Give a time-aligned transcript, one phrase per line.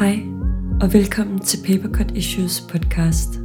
[0.00, 0.22] Hej
[0.80, 3.40] og velkommen til Papercut Issues podcast.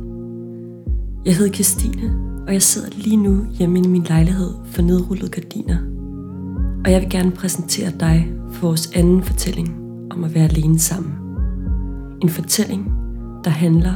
[1.26, 2.14] Jeg hedder Christine,
[2.48, 5.78] og jeg sidder lige nu hjemme i min lejlighed for nedrullede gardiner.
[6.86, 9.76] Og jeg vil gerne præsentere dig for vores anden fortælling
[10.12, 11.14] om at være alene sammen.
[12.22, 12.92] En fortælling,
[13.44, 13.94] der handler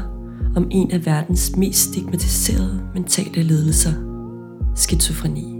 [0.55, 3.93] om en af verdens mest stigmatiserede mentale lidelser,
[4.75, 5.59] skizofreni.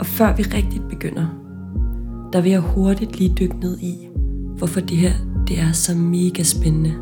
[0.00, 1.26] Og før vi rigtigt begynder,
[2.32, 4.08] der vil jeg hurtigt lige dykke ned i,
[4.58, 6.94] hvorfor det her det er så mega spændende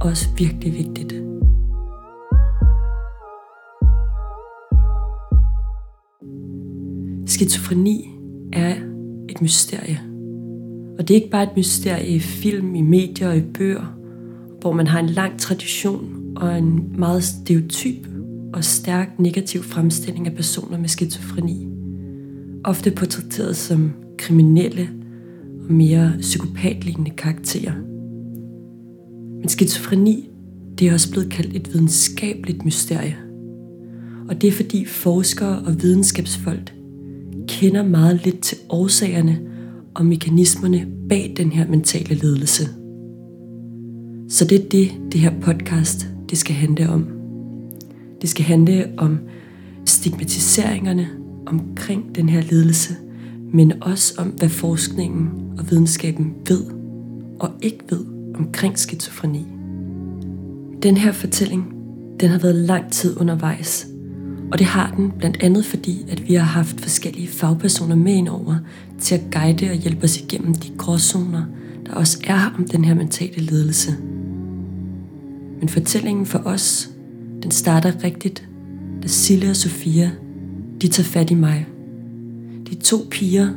[0.00, 1.14] også virkelig vigtigt.
[7.26, 8.10] Skizofreni
[8.52, 8.74] er
[9.28, 10.00] et mysterie.
[10.98, 13.96] Og det er ikke bare et mysterie i film, i medier og i bøger,
[14.60, 18.08] hvor man har en lang tradition og en meget stereotyp
[18.52, 21.68] og stærk negativ fremstilling af personer med skizofreni.
[22.64, 24.88] Ofte portrætteret som kriminelle
[25.70, 27.72] mere psykopatlignende karakterer.
[29.40, 30.30] Men skizofreni,
[30.78, 33.16] det er også blevet kaldt et videnskabeligt mysterie.
[34.28, 36.74] Og det er fordi forskere og videnskabsfolk
[37.48, 39.38] kender meget lidt til årsagerne
[39.94, 42.64] og mekanismerne bag den her mentale ledelse.
[44.28, 47.08] Så det er det, det her podcast det skal handle om.
[48.20, 49.18] Det skal handle om
[49.86, 51.08] stigmatiseringerne
[51.46, 52.94] omkring den her ledelse,
[53.52, 56.64] men også om, hvad forskningen og videnskaben ved
[57.40, 59.46] og ikke ved omkring skizofreni.
[60.82, 61.74] Den her fortælling,
[62.20, 63.86] den har været lang tid undervejs,
[64.52, 68.28] og det har den blandt andet fordi, at vi har haft forskellige fagpersoner med ind
[68.28, 68.56] over
[68.98, 71.42] til at guide og hjælpe os igennem de gråzoner,
[71.86, 73.96] der også er om den her mentale ledelse.
[75.60, 76.90] Men fortællingen for os,
[77.42, 78.48] den starter rigtigt,
[79.02, 80.10] da Sille og Sofia,
[80.82, 81.66] de tager fat i mig.
[82.70, 83.48] De to piger,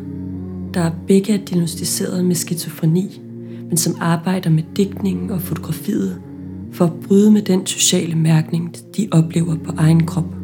[0.74, 3.22] der begge er diagnostiseret med skizofreni,
[3.68, 6.22] men som arbejder med digtningen og fotografiet
[6.72, 10.36] for at bryde med den sociale mærkning, de oplever på egen krop.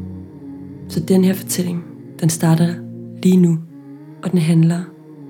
[0.88, 1.84] Så den her fortælling,
[2.20, 2.74] den starter
[3.24, 3.58] lige nu,
[4.24, 4.82] og den handler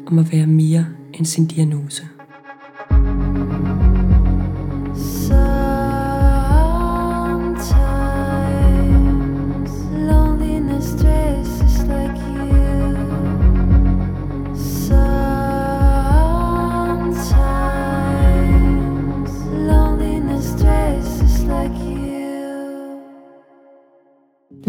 [0.07, 2.03] om at være mere end sin diagnose.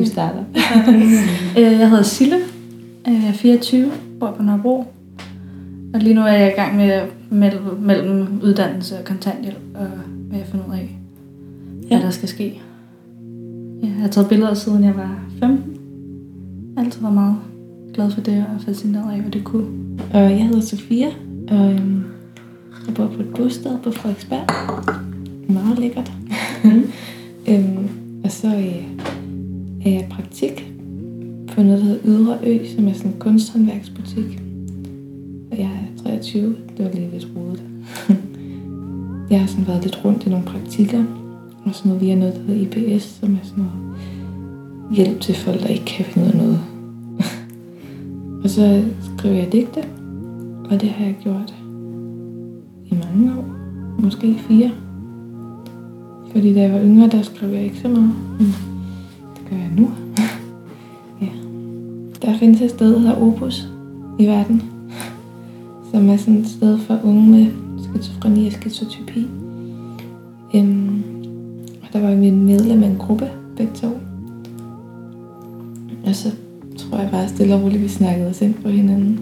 [0.01, 0.45] Du starter.
[1.59, 2.37] Øh, jeg hedder Sille.
[3.07, 3.91] Jeg er 24,
[4.21, 4.85] bor på Nørrebro.
[5.95, 7.01] Og lige nu er jeg i gang med
[7.31, 9.89] mellem, mellem uddannelse og kontanthjælp og
[10.31, 10.97] med at finde ud af,
[11.91, 11.97] ja.
[11.97, 12.61] hvad der skal ske.
[13.83, 15.73] Jeg har taget billeder siden jeg var 15.
[16.77, 17.37] Jeg har altid været meget
[17.95, 19.67] glad for det og fascineret af, hvad det kunne.
[20.15, 21.09] Og jeg hedder Sofia,
[21.49, 22.05] og øhm,
[22.87, 24.47] jeg bor på et bosted på Frederiksberg.
[25.53, 26.13] Meget lækkert.
[27.49, 27.89] øhm,
[28.25, 28.85] og så øh,
[29.87, 30.73] øh, praktik
[31.49, 34.43] på noget, der hedder Ydre Ø, som er sådan en kunsthåndværksbutik.
[35.51, 36.57] Og jeg er 23.
[36.77, 37.63] Det var lige lidt rodet.
[39.31, 41.05] jeg har sådan været lidt rundt i nogle praktikker.
[41.65, 43.97] Og sådan noget via noget, der hedder IPS, som er sådan noget
[44.97, 46.61] hjælp til folk, der ikke kan finde ud af noget.
[48.45, 48.83] og så
[49.17, 49.85] skriver jeg digte.
[50.71, 51.55] Og det har jeg gjort
[52.87, 53.45] i mange år.
[53.99, 54.71] Måske fire.
[56.33, 58.15] Fordi da jeg var yngre, der skrev jeg ikke så meget.
[58.41, 58.70] Mm
[59.57, 59.91] jeg nu?
[61.21, 61.29] ja.
[62.23, 63.69] Der findes et sted, der hedder Opus
[64.19, 64.63] i verden,
[65.91, 67.47] som er sådan et sted for unge med
[67.85, 69.27] skizofreni og skizotypi.
[70.55, 71.03] Um,
[71.83, 74.01] og der var vi medlem af en gruppe, begge to.
[76.07, 76.29] Og så
[76.79, 79.21] tror jeg bare stille og roligt, vi snakkede os ind på hinanden.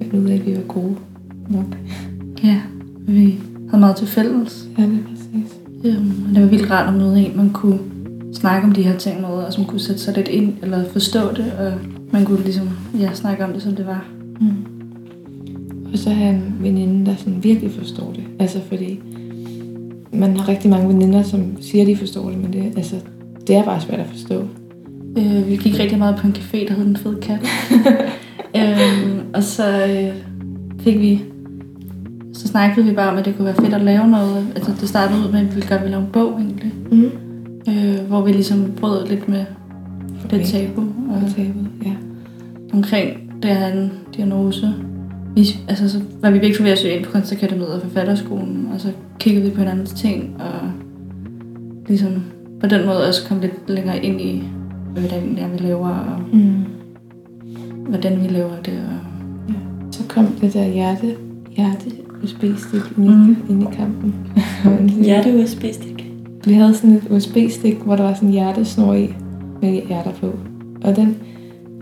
[0.00, 0.96] Jeg ud af, at vi var gode
[1.50, 1.78] nok.
[2.44, 2.60] Ja,
[3.08, 3.38] vi
[3.70, 4.68] havde meget til fælles.
[4.78, 5.58] Ja, det er præcis.
[5.98, 7.78] Um, og det var vildt rart at møde en, man kunne
[8.34, 11.32] snakke om de her ting med, og som kunne sætte sig lidt ind, eller forstå
[11.32, 11.72] det, og
[12.12, 14.04] man kunne ligesom, ja, snakke om det, som det var.
[14.40, 14.66] Mm.
[15.92, 18.24] Og så have en veninde, der sådan virkelig forstår det.
[18.38, 19.00] Altså fordi,
[20.12, 22.96] man har rigtig mange veninder, som siger, de forstår det, men det, altså,
[23.46, 24.48] det er bare svært at forstå.
[25.18, 27.40] Øh, vi gik rigtig meget på en café, der hed Den Fede Kat.
[28.60, 30.14] øhm, og så øh,
[30.80, 31.22] fik vi
[32.32, 34.46] så snakkede vi bare om, at det kunne være fedt at lave noget.
[34.54, 36.72] Altså, det startede ud med, at vi ville gøre lave en bog egentlig.
[36.90, 37.10] Mm
[37.68, 39.44] øh, hvor vi ligesom brød lidt med
[40.30, 40.80] det tabu.
[40.80, 41.92] Og tabu, ja.
[42.72, 44.74] Omkring det have en diagnose.
[45.34, 48.80] Vi, altså, så var vi virkelig ved at søge ind på Kunstakademiet og forfatterskolen, og
[48.80, 48.88] så
[49.20, 50.70] kiggede vi på hinandens ting, og
[51.88, 52.22] ligesom
[52.60, 54.42] på den måde også kom lidt længere ind i,
[54.92, 56.64] hvad det egentlig er, vi laver, og mm.
[57.88, 58.74] hvordan vi laver det.
[58.74, 58.98] Og...
[59.48, 59.54] Ja.
[59.90, 61.16] Så kom det der hjerte,
[61.56, 61.90] hjerte,
[62.22, 63.36] USB-stik mm.
[63.48, 64.14] inde i kampen.
[65.04, 65.93] Hjerte-USB-stik.
[66.46, 69.14] Vi havde sådan et USB-stik, hvor der var sådan en hjertesnor i
[69.62, 70.32] med hjerter på.
[70.82, 71.16] Og den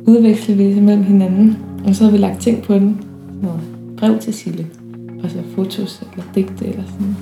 [0.07, 1.59] udvekslede vi mellem hinanden.
[1.87, 3.01] Og så havde vi lagt ting på den.
[3.43, 3.61] Noget
[3.97, 4.67] brev til Sille.
[5.25, 7.17] Og så fotos eller digte eller sådan.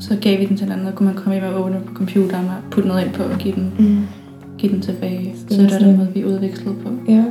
[0.00, 2.44] Så gav vi den til hinanden, og kunne man komme hjem og åbne på computeren
[2.46, 3.98] og putte noget ind på og give den, Mm.
[4.58, 5.34] give den tilbage.
[5.48, 6.90] Så Så det var den måde, vi udvekslede på.
[7.08, 7.24] Ja,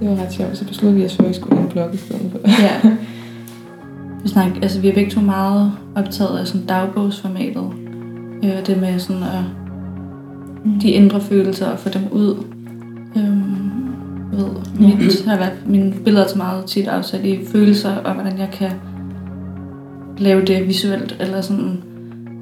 [0.00, 0.56] det var ret sjovt.
[0.56, 2.38] Så besluttede vi, at så skulle en blog i stedet for.
[2.62, 2.90] Ja.
[4.22, 7.64] Vi, snak, altså, vi er begge to meget optaget af sådan dagbogsformatet.
[8.44, 9.44] Øh, det med sådan at
[10.82, 12.44] de indre følelser og få dem ud.
[13.16, 13.70] Øhm,
[14.32, 14.48] jeg ved,
[14.98, 18.48] mit, har været, mine billeder er så meget tit afsat i følelser, og hvordan jeg
[18.52, 18.70] kan
[20.18, 21.16] lave det visuelt.
[21.20, 21.82] Eller sådan.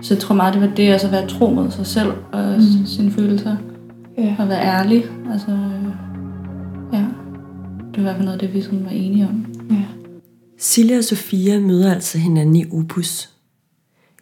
[0.03, 2.45] Så jeg tror meget, det var det, altså at være tro mod sig selv og
[2.45, 2.55] Mm.
[2.81, 2.87] mm.
[2.87, 3.57] sine følelser.
[4.19, 4.37] Ja.
[4.39, 5.05] Og være ærlig.
[5.33, 5.59] Altså,
[6.93, 7.05] ja.
[7.95, 9.47] Det var i hvert fald noget af det, vi sådan var enige om.
[9.71, 9.83] ja.
[10.59, 13.31] Silja og Sofia møder altså hinanden i Opus.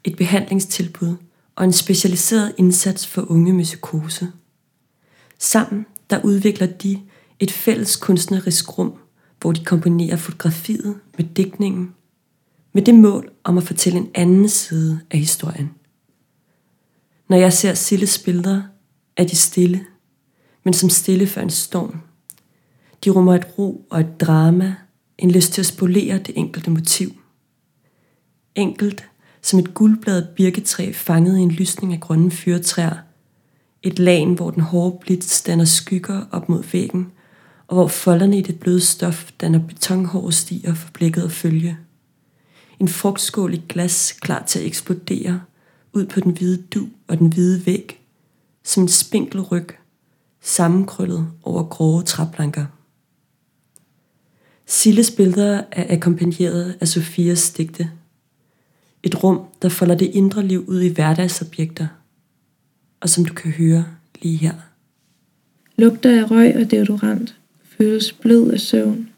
[0.05, 1.15] Et behandlingstilbud
[1.57, 4.33] og en specialiseret indsats for unge med psykose.
[5.39, 7.01] Sammen der udvikler de
[7.41, 8.95] et fælles kunstnerisk rum,
[9.41, 11.95] hvor de kombinerer fotografiet med digtningen,
[12.73, 15.71] med det mål om at fortælle en anden side af historien.
[17.29, 18.63] Når jeg ser Silles billeder,
[19.17, 19.87] er de stille,
[20.65, 22.01] men som stille før en storm.
[23.05, 24.75] De rummer et ro og et drama,
[25.19, 27.11] en lyst til at spolere det enkelte motiv.
[28.55, 29.09] Enkelt
[29.47, 32.97] som et guldbladet birketræ fanget i en lysning af grønne fyrtræer.
[33.83, 37.13] Et lagen, hvor den hårde blitz danner skygger op mod væggen,
[37.67, 41.79] og hvor folderne i det bløde stof danner betonhårde stier for blikket at følge.
[42.81, 45.41] En frugtskål i glas klar til at eksplodere
[45.93, 48.01] ud på den hvide du og den hvide væg,
[48.65, 49.69] som en spinkel ryg,
[50.43, 52.67] sammenkrøllet over grove træplanker.
[54.67, 57.91] Silles billeder er akkompagneret af Sofias digte.
[59.07, 61.87] Et rum, der folder det indre liv ud i hverdagsobjekter.
[63.01, 63.85] Og som du kan høre
[64.23, 64.53] lige her.
[65.79, 67.37] Lugter af røg og deodorant.
[67.65, 69.09] Føles blød af søvn.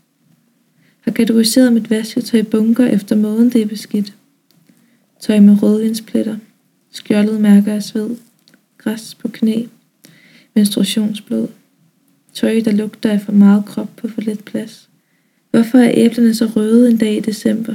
[1.01, 4.15] Har kategoriseret mit vasketøj i bunker efter måden det er beskidt.
[5.21, 6.37] Tøj med rødvindspletter,
[6.91, 8.17] Skjoldet mærker af sved.
[8.79, 9.65] Græs på knæ.
[10.55, 11.49] Menstruationsblod.
[12.33, 14.89] Tøj, der lugter af for meget krop på for lidt plads.
[15.51, 17.75] Hvorfor er æblerne så røde en dag i december?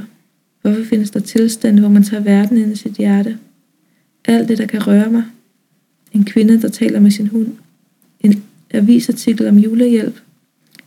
[0.64, 3.38] Hvorfor findes der tilstande, hvor man tager verden ind i sit hjerte?
[4.24, 5.24] Alt det, der kan røre mig.
[6.12, 7.48] En kvinde, der taler med sin hund.
[8.20, 10.20] En avisartikel om julehjælp.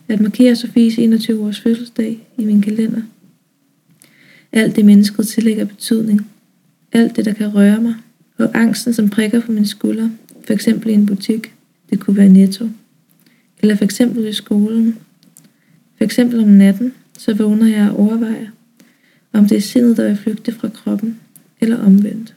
[0.08, 3.02] At markere Sofies 21 års fødselsdag i min kalender.
[4.52, 6.30] Alt det mennesket tillægger betydning.
[6.92, 7.94] Alt det, der kan røre mig.
[8.38, 10.08] Og angsten, som prikker på min skulder.
[10.46, 11.54] For eksempel i en butik.
[11.90, 12.68] Det kunne være netto.
[13.60, 14.98] Eller for eksempel i skolen.
[15.96, 18.46] For eksempel om natten, så vågner jeg og overvejer,
[19.38, 21.20] om det er sindet, der vil flygte fra kroppen,
[21.60, 22.34] eller omvendt.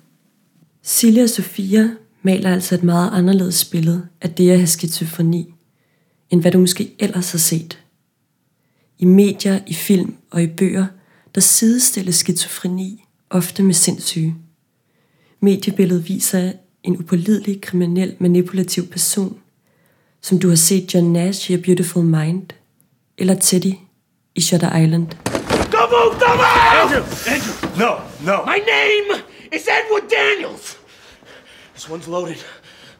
[0.81, 1.89] Silja og Sofia
[2.21, 5.53] maler altså et meget anderledes billede af det at have skizofreni,
[6.29, 7.79] end hvad du måske ellers har set.
[8.99, 10.85] I medier, i film og i bøger,
[11.35, 14.35] der sidestilles skizofreni ofte med sindssyge.
[15.39, 16.51] Mediebilledet viser
[16.83, 19.37] en upålidelig, kriminel, manipulativ person,
[20.21, 22.47] som du har set John Nash i A Beautiful Mind,
[23.17, 23.73] eller Teddy
[24.35, 25.40] i Shutter Island.
[25.91, 26.21] Don't move!
[26.21, 27.27] Don't move!
[27.27, 27.33] Andrew!
[27.33, 27.77] Andrew!
[27.77, 28.45] No, no.
[28.45, 30.77] My name is Edward Daniels.
[31.73, 32.41] This one's loaded.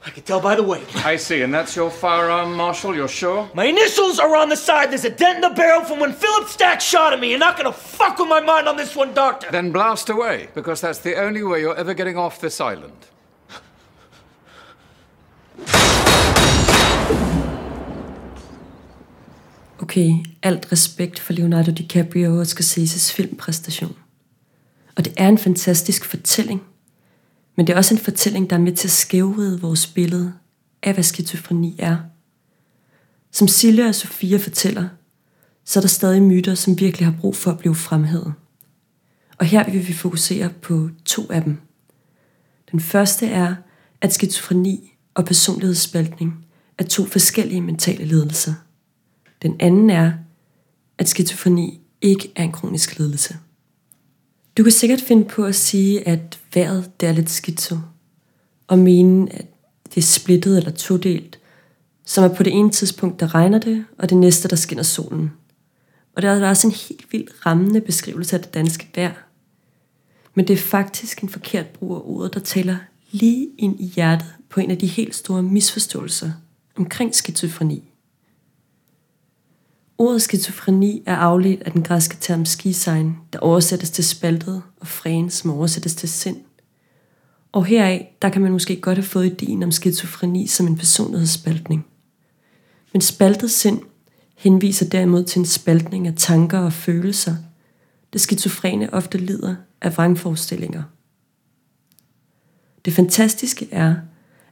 [0.06, 1.06] I can tell by the weight.
[1.06, 3.50] I see, and that's your firearm, Marshal, you're sure?
[3.54, 4.92] My initials are on the side.
[4.92, 7.30] There's a dent in the barrel from when Philip Stack shot at me.
[7.30, 9.50] You're not gonna fuck with my mind on this one, Doctor.
[9.52, 13.08] Then blast away, because that's the only way you're ever getting off this island.
[19.82, 23.96] Okay, alt respekt for Leonardo DiCaprio og Scorseses filmpræstation.
[24.96, 26.62] Og det er en fantastisk fortælling.
[27.56, 30.34] Men det er også en fortælling, der er med til at skævride vores billede
[30.84, 31.98] af, hvad skizofreni er.
[33.32, 34.90] Som Silja og Sofia fortæller,
[35.66, 38.34] så er der stadig myter, som virkelig har brug for at blive fremhævet.
[39.38, 41.58] Og her vil vi fokusere på to af dem.
[42.72, 43.56] Den første er,
[44.02, 46.46] at skizofreni og personlighedsspaltning
[46.78, 48.54] er to forskellige mentale lidelser.
[49.42, 50.14] Den anden er,
[50.98, 53.38] at skizofreni ikke er en kronisk lidelse.
[54.58, 57.78] Du kan sikkert finde på at sige, at vejret det er lidt skizo,
[58.68, 59.46] og mene, at
[59.86, 61.40] det er splittet eller todelt,
[62.06, 65.32] som er på det ene tidspunkt, der regner det, og det næste, der skinner solen.
[66.16, 69.14] Og der er også en helt vildt rammende beskrivelse af det danske vejr.
[70.36, 72.78] Men det er faktisk en forkert brug af ordet, der taler
[73.12, 76.32] lige ind i hjertet på en af de helt store misforståelser
[76.76, 77.91] omkring skizofreni.
[80.02, 85.30] Ordet skizofreni er afledt af den græske term skisign, der oversættes til spaltet, og fræn,
[85.30, 86.38] som oversættes til sind.
[87.52, 91.86] Og heraf, der kan man måske godt have fået ideen om skizofreni som en personlighedsspaltning.
[92.94, 93.82] Men spaltet sind
[94.38, 97.36] henviser derimod til en spaltning af tanker og følelser,
[98.14, 100.84] det skizofrene ofte lider af vrangforestillinger.
[102.86, 103.96] Det fantastiske er,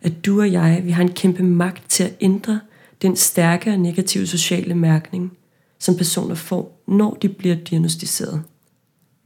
[0.02, 2.60] at du og jeg, vi har en kæmpe magt til at ændre
[3.02, 5.39] den stærke og negative sociale mærkning,
[5.80, 8.44] som personer får, når de bliver diagnostiseret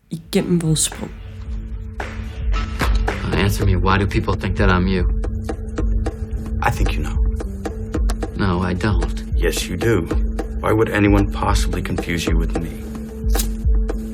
[0.10, 1.10] igennem vores sprog.
[3.34, 5.04] Answer me, why do people think that I'm you?
[6.62, 7.18] I think you know.
[8.38, 9.26] No, I don't.
[9.44, 10.02] Yes, you do.
[10.62, 12.70] Why would anyone possibly confuse you with me?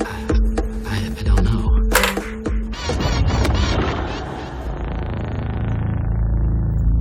[0.02, 1.66] I, I don't know.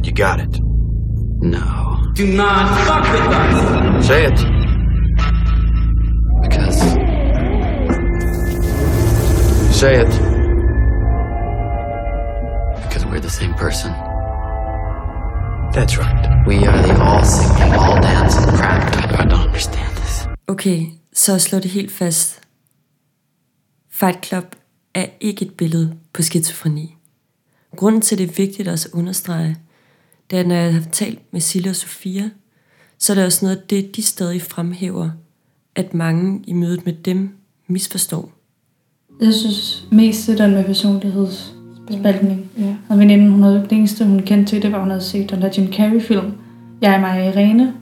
[0.05, 0.61] You got it.
[1.41, 2.13] No.
[2.15, 4.07] Do not fuck with us!
[4.07, 4.58] Say it.
[9.81, 10.13] Say it.
[12.83, 13.91] because we're the same person.
[15.73, 16.47] That's right.
[16.47, 18.83] We are the all singing, all dancing crap.
[19.21, 20.27] I don't understand this.
[20.49, 22.41] Okay, så slå det helt fast.
[23.91, 24.45] Fight Club
[24.95, 26.97] er ikke et billede på skizofreni.
[27.77, 29.57] Grunden til, det er vigtigt også at understrege,
[30.31, 32.31] det er, når jeg har talt med Silla og Sofia,
[32.99, 35.11] så er det også noget af det, de stadig fremhæver,
[35.75, 38.38] at mange i mødet med dem misforstår.
[39.21, 42.41] Jeg synes mest det den med personlighedsspaltning.
[42.59, 42.75] Ja.
[42.89, 45.43] Og veninden, hun havde det eneste, hun kendte til, det var, hun havde set den
[45.43, 46.27] der Jim Carrey-film.
[46.83, 47.73] Jeg er mig Irene,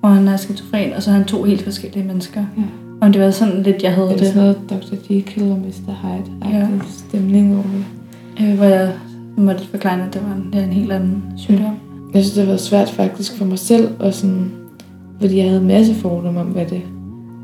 [0.00, 2.40] hvor han er skizofren, og så er han to helt forskellige mennesker.
[2.56, 2.62] Ja.
[3.00, 4.26] Og det var sådan lidt, jeg havde Det er det.
[4.26, 5.14] sådan noget Dr.
[5.14, 5.92] Jekyll og Mr.
[6.02, 6.54] Hyde.
[6.58, 6.68] Ja.
[7.08, 7.64] Stemning over
[8.38, 8.46] det.
[8.48, 8.92] Øh, hvor jeg
[9.36, 11.74] måtte forklare, at det var en, det en helt anden sygdom.
[12.14, 14.50] Jeg synes, det har været svært faktisk for mig selv, og sådan,
[15.20, 16.82] fordi jeg havde en masse fordomme om, hvad det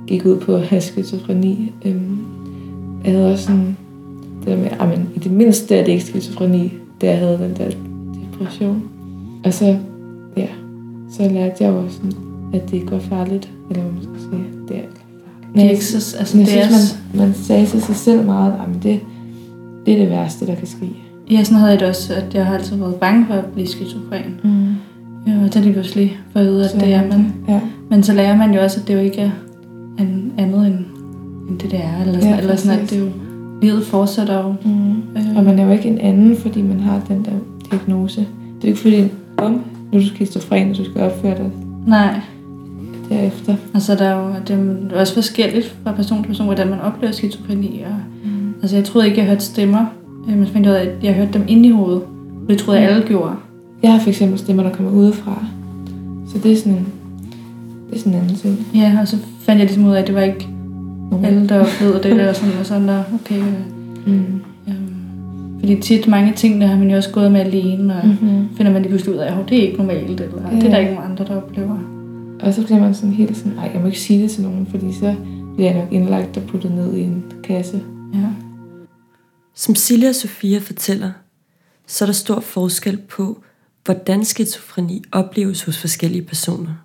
[0.06, 1.72] gik ud på at have skizofreni.
[1.84, 2.18] Øhm,
[3.04, 3.76] jeg havde også sådan,
[4.40, 7.56] det der med, at i det mindste er det ikke skizofreni, da jeg havde den
[7.56, 7.76] der
[8.32, 8.82] depression.
[9.44, 9.76] Og så,
[10.36, 10.46] ja,
[11.10, 12.12] så lærte jeg jo også, sådan,
[12.54, 14.88] at det ikke var farligt, eller hvad man skal sige, det er ikke
[15.54, 15.70] farligt.
[15.70, 18.82] Ikke så, altså, Men jeg det synes, man, man sagde til sig selv meget, at
[18.82, 19.00] det,
[19.86, 20.90] det er det værste, der kan ske.
[21.30, 23.66] ja, sådan havde jeg det også, at jeg har altid været bange for at blive
[23.68, 24.40] skizofren.
[24.44, 24.74] Mm.
[25.26, 27.32] Ja, og så lige pludselig for at vide, at Så det er man.
[27.48, 27.60] Ja.
[27.90, 29.30] Men så lærer man jo også, at det jo ikke er
[29.98, 30.78] en, andet end
[31.48, 32.00] det, det er.
[32.00, 33.06] Eller sådan, Ja, eller sådan at det jo,
[33.62, 34.54] livet fortsætter jo.
[34.64, 34.90] Mm.
[34.90, 37.30] Øh, Og man er jo ikke en anden, fordi man har den der
[37.70, 38.20] diagnose.
[38.20, 39.04] Det er jo ikke fordi,
[39.36, 39.50] om
[39.92, 41.50] nu er du skizofren, og du skal opføre dig
[41.86, 42.20] Nej,
[43.08, 43.54] derefter.
[43.74, 47.12] altså der er jo, det er også forskelligt fra person til person, hvordan man oplever
[47.12, 47.82] skizofreni.
[47.86, 48.30] Og, Mm.
[48.62, 49.84] altså jeg troede ikke, jeg hørte stemmer.
[50.28, 52.02] Øh, Men fandt jeg at jeg hørte dem inde i hovedet.
[52.48, 53.32] Det troede jeg alle gjorde.
[53.82, 55.44] Jeg har for eksempel stemmer, der kommer udefra.
[56.28, 56.86] Så det er sådan en,
[57.90, 58.58] det er sådan en anden ting.
[58.74, 60.48] Ja, og så fandt jeg ligesom ud af, at det var ikke
[61.10, 61.24] Mm.
[61.24, 62.16] alle, der oplevede det.
[62.16, 63.38] Der, og sådan, og sådan der, okay.
[63.38, 64.40] Øh, Mm.
[64.68, 68.56] øhm, fordi tit mange ting, der har man jo også gået med alene, og Mm-hmm.
[68.56, 70.56] finder man lige pludselig ud af, at det er ikke normalt, eller Ja.
[70.56, 71.78] det er der ikke nogen andre, der oplever.
[72.40, 74.66] Og så bliver man sådan helt sådan, nej, jeg må ikke sige det til nogen,
[74.70, 75.14] fordi så
[75.56, 77.82] bliver jeg nok indlagt og puttet ned i en kasse.
[78.14, 78.18] Ja.
[79.54, 81.10] Som Silja og Sofia fortæller,
[81.86, 83.42] så er der stor forskel på,
[83.84, 86.84] hvordan skizofreni opleves hos forskellige personer.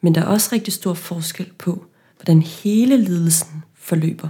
[0.00, 1.84] Men der er også rigtig stor forskel på,
[2.24, 4.28] hvordan hele lidelsen forløber.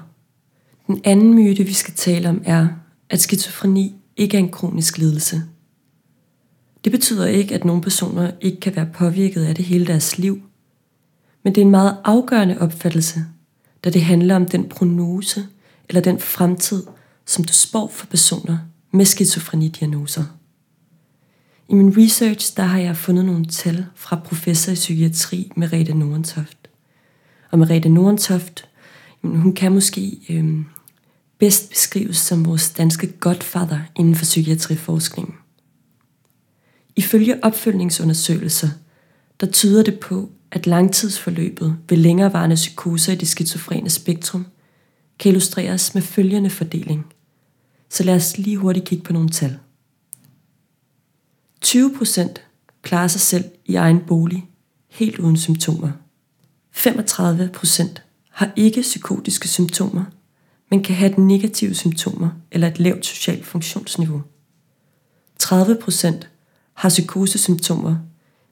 [0.87, 2.69] Den anden myte, vi skal tale om, er,
[3.11, 5.43] at skizofreni ikke er en kronisk lidelse.
[6.85, 10.43] Det betyder ikke, at nogle personer ikke kan være påvirket af det hele deres liv.
[11.43, 13.25] Men det er en meget afgørende opfattelse,
[13.85, 15.47] da det handler om den prognose
[15.89, 16.83] eller den fremtid,
[17.27, 18.59] som du spår for personer
[18.93, 20.25] med skizofrenidiagnoser.
[21.69, 26.63] I min research der har jeg fundet nogle tal fra professor i psykiatri Merete Nordentoft.
[27.55, 28.69] Og Merete Nordentoft,
[29.25, 30.65] jamen, hun kan måske øh,
[31.39, 35.35] bedst beskrives som vores danske godfather inden for psykiatriforskningen.
[36.97, 38.69] Ifølge opfølgningsundersøgelser,
[39.41, 44.47] der tyder det på, at langtidsforløbet ved længerevarende psykoser i det skizofrene spektrum
[45.19, 47.07] kan illustreres med følgende fordeling.
[47.91, 49.59] Så lad os lige hurtigt kigge på nogle tal.
[51.67, 52.35] 20%
[52.83, 54.49] klarer sig selv i egen bolig,
[54.89, 55.91] helt uden symptomer.
[56.76, 58.00] 35%
[58.31, 60.04] har ikke psykotiske symptomer,
[60.71, 64.23] men kan have negative symptomer eller et lavt socialt funktionsniveau.
[65.43, 66.14] 30%
[66.75, 67.97] har psykosesymptomer,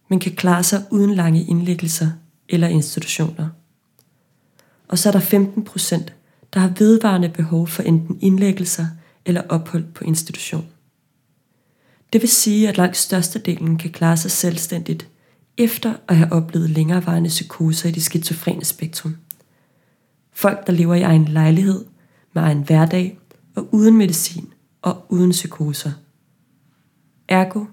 [0.08, 2.10] men kan klare sig uden lange indlæggelser
[2.48, 3.48] eller institutioner.
[4.88, 6.12] Og så er der 15 procent,
[6.54, 8.86] der har vedvarende behov for enten indlæggelser
[9.24, 10.66] eller ophold på institution.
[12.12, 15.08] Det vil sige, at langt størstedelen kan klare sig selvstændigt
[15.58, 19.16] efter at have oplevet længerevarende psykoser i det skizofrene spektrum.
[20.32, 21.84] Folk, der lever i egen lejlighed,
[22.34, 23.18] med egen hverdag
[23.56, 24.48] og uden medicin
[24.82, 25.90] og uden psykoser.
[27.28, 27.64] Ergo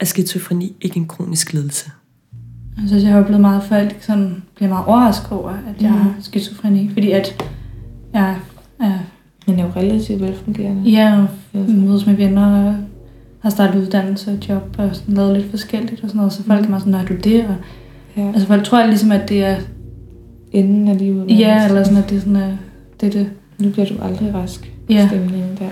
[0.00, 1.90] er skizofreni ikke en kronisk lidelse.
[2.76, 5.92] Jeg synes, jeg har oplevet meget, at folk sådan bliver meget overrasket over, at jeg
[5.92, 6.90] har skizofreni.
[6.92, 7.44] Fordi at
[8.12, 8.40] jeg
[8.80, 8.98] er
[9.46, 10.90] Men er jo relativt velfungerende.
[10.90, 12.76] Ja, og mødes med venner, og
[13.46, 16.32] har startet uddannelse og job, og sådan lavet lidt forskelligt og sådan noget.
[16.32, 17.44] Så folk er meget sådan, når du det?
[17.44, 17.54] Og,
[18.16, 18.26] Ja.
[18.28, 19.56] altså folk tror ligesom, at det er,
[20.52, 21.30] Inden af livet.
[21.38, 22.52] ja, eller sådan, at det er sådan, at
[23.00, 23.30] det er det.
[23.58, 24.72] Nu bliver du aldrig rask.
[24.90, 25.06] Ja.
[25.08, 25.68] Stemningen der.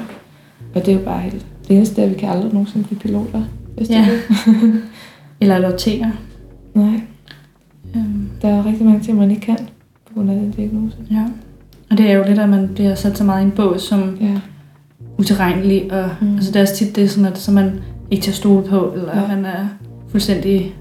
[0.75, 1.47] Og det er jo bare helt...
[1.69, 3.43] Det eneste er, at vi kan aldrig nogensinde blive piloter.
[3.77, 4.07] Hvis Ja.
[4.11, 4.21] det.
[5.41, 6.13] Eller adoptere.
[6.75, 7.01] Nej.
[7.97, 9.57] Øhm, Der er rigtig mange ting, man ikke kan
[10.07, 10.97] på grund af den diagnose.
[11.11, 11.25] ja.
[11.91, 14.17] Og det er jo lidt, at man bliver sat så meget i en bås som
[14.21, 14.41] Ja.
[15.19, 15.93] Utilregnelig.
[15.93, 16.35] Og, Mm.
[16.35, 17.81] altså, det er også tit det, er sådan, at så man
[18.11, 19.21] ikke til at stole på, eller Ja.
[19.23, 19.29] ja.
[19.37, 19.67] man er
[20.09, 20.75] fuldstændig.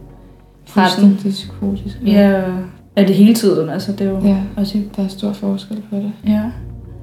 [0.67, 1.95] Fuldstændig psykotisk.
[2.05, 2.53] Ja, og
[2.95, 3.69] er det hele tiden.
[3.69, 4.37] Altså, det er jo Ja.
[4.57, 6.11] også Der er stor forskel på det.
[6.27, 6.41] ja.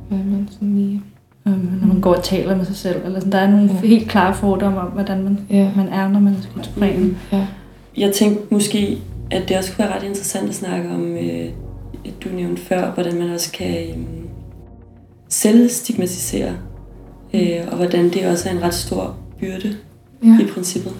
[0.08, 1.02] Hvad man sådan lige...
[1.46, 2.96] Um, når man går og taler med sig selv.
[3.04, 3.32] Eller sådan.
[3.32, 3.72] Der er nogle Ja.
[3.82, 3.86] ja.
[3.88, 5.70] helt klare fordomme om, hvordan man, Ja.
[5.76, 7.16] man er, når man er skizofren.
[7.32, 7.46] Ja.
[7.98, 8.98] Jeg tænkte måske,
[9.30, 11.44] at det også kunne være ret interessant at snakke om, øh,
[12.24, 13.96] du nævnte før, hvordan man også kan øh,
[15.28, 16.52] selvstigmatisere,
[17.34, 19.76] øh, og hvordan det også er en ret stor byrde
[20.24, 20.38] ja.
[20.40, 20.92] i princippet.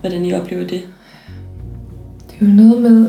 [0.00, 0.82] Hvordan I oplever det.
[2.30, 3.08] Det er jo noget med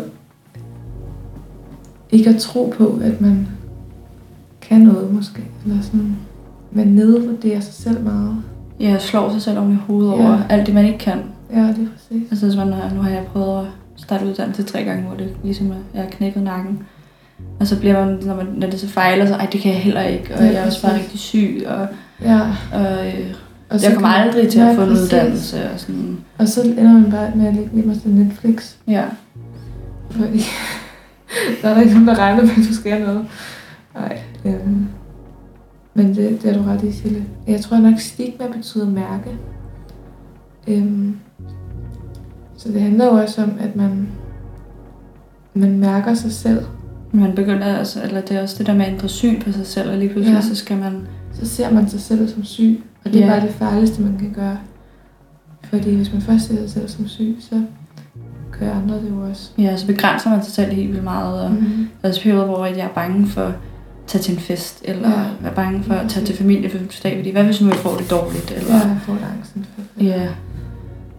[2.12, 3.48] ikke at tro på, at man
[4.62, 5.42] kan noget måske.
[5.66, 6.16] Eller sådan,
[6.72, 8.36] man nedvurderer sig selv meget.
[8.80, 10.18] Ja, slår sig selv om i hovedet Ja.
[10.18, 11.20] over alt det, man ikke kan.
[11.54, 12.32] Ja, det er præcis.
[12.32, 15.30] Altså, hvis man har, nu har jeg prøvet at starte uddannelse tre gange, hvor det
[15.44, 16.80] ligesom er, jeg har knækket nakken.
[17.60, 19.80] Og så bliver man, når, man, når det så fejler, så ej, det kan jeg
[19.82, 20.34] heller ikke.
[20.36, 21.88] Og Ja, jeg er også bare rigtig syg, og,
[22.22, 22.42] Ja.
[22.74, 23.34] og øh,
[23.70, 25.72] Og jeg kommer aldrig til at få en uddannelse.
[25.74, 26.18] Og sådan.
[26.38, 28.76] Og så ender man bare med at lægge lige til Netflix.
[28.88, 29.04] Ja.
[30.10, 30.42] Fordi
[31.62, 33.26] der er der ikke nogen, der regner med, at du skal noget.
[33.96, 34.20] Nej.
[34.46, 34.88] Øhm.
[35.94, 37.24] Men det, det er du ret i, Sille.
[37.48, 39.30] Jeg tror nok, stigma betyder mærke.
[40.68, 41.16] Øhm.
[42.58, 44.08] Så det handler jo også om, at man,
[45.54, 46.66] man mærker sig selv.
[47.12, 49.66] Man begynder altså, eller det er også det der med at ændre syn på sig
[49.66, 50.42] selv, og lige pludselig ja.
[50.42, 51.08] så skal man
[51.40, 52.84] Så ser man sig selv som syg.
[53.06, 54.58] Og det er bare det farligste, man kan gøre.
[55.64, 57.62] Fordi hvis man først ser sig selv som syg, så
[58.60, 59.52] gør andre det jo også.
[59.58, 61.42] Ja, så begrænser man sig selv helt vildt meget.
[61.44, 61.88] Og Mm.
[62.02, 63.54] der er perioder, hvor jeg er bange for at
[64.08, 65.48] tage til en fest, eller Ja.
[65.50, 68.52] er bange for at tage til familiefødselsdag, fordi hvad hvis nu jeg får det dårligt?
[68.58, 70.06] Eller, Ja, jeg får angsten for det.
[70.06, 70.28] ja.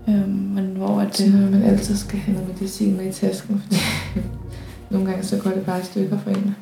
[0.09, 3.12] Øhm, men hvor at Det er noget, man altid skal have noget medicin med i
[3.12, 3.80] tasken, fordi
[4.90, 6.54] nogle gange så går det bare i stykker for en.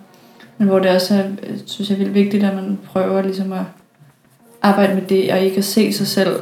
[0.59, 3.53] Men hvor det også er, øh, synes jeg, er vildt vigtigt, at man prøver ligesom
[3.53, 3.63] at
[4.63, 6.37] arbejde med det, og ikke at se sig selv.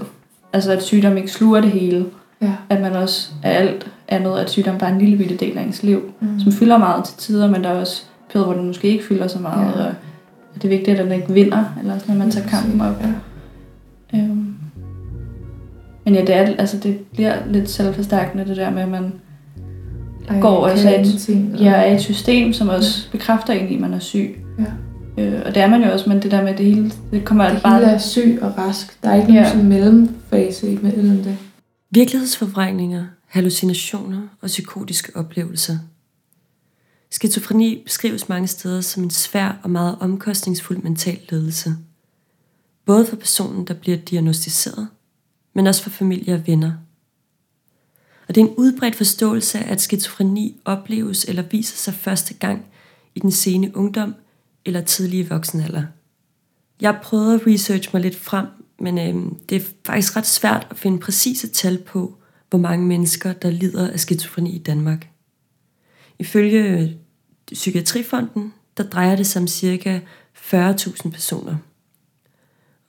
[0.53, 2.07] Altså at sygdom ikke sluger det hele.
[2.43, 2.53] Ja.
[2.69, 5.63] At man også er alt andet, at sygdom bare er en lille bitte del af
[5.63, 6.13] ens liv.
[6.21, 6.41] Mm.
[6.41, 9.27] Som fylder meget til tider, men der er også perioder, hvor den måske ikke fylder
[9.27, 9.77] så meget.
[9.77, 9.83] Ja.
[9.83, 9.89] Ja.
[10.55, 13.03] Og det er vigtigt, at den ikke vinder, eller sådan, at man tager kampen op.
[13.03, 14.19] Ja.
[14.19, 14.55] Øhm.
[16.05, 19.13] Men ja, det, er, altså, det bliver lidt selvforstærkende, det der med, at man
[20.29, 23.75] Ej, går og kan så et, ja, er et system, som også bekræfter en i,
[23.75, 24.37] at man er syg.
[24.59, 24.65] Ja.
[25.23, 27.25] Øh, og det er man jo også, men det der med, at det hele, det
[27.25, 27.79] kommer Det bare...
[27.79, 29.03] hele er syg og rask.
[29.03, 29.51] Der er ikke nogen Ja.
[29.51, 31.39] sådan mellemfase imellem det.
[31.91, 35.79] Virkelighedsforvrængninger, hallucinationer og psykotiske oplevelser.
[37.11, 41.75] Skizofreni beskrives mange steder som en svær og meget omkostningsfuld mental ledelse.
[42.87, 44.89] Både for personen, der bliver diagnostiseret,
[45.55, 46.73] men også for familie og venner.
[48.29, 52.67] Og det er en udbredt forståelse at skizofreni opleves eller viser sig første gang
[53.15, 54.15] i den sene ungdom
[54.65, 55.83] eller tidlige voksenalder.
[56.81, 58.47] Jeg prøvede at researche mig lidt frem,
[58.81, 62.15] men øhm, det er faktisk ret svært at finde præcise tal på,
[62.51, 65.09] hvor mange mennesker, der lider af skizofreni i Danmark.
[66.19, 66.91] Ifølge øh,
[67.53, 70.01] Psykiatrifonden, der drejer det sig om ca.
[70.35, 71.57] 40.000 personer.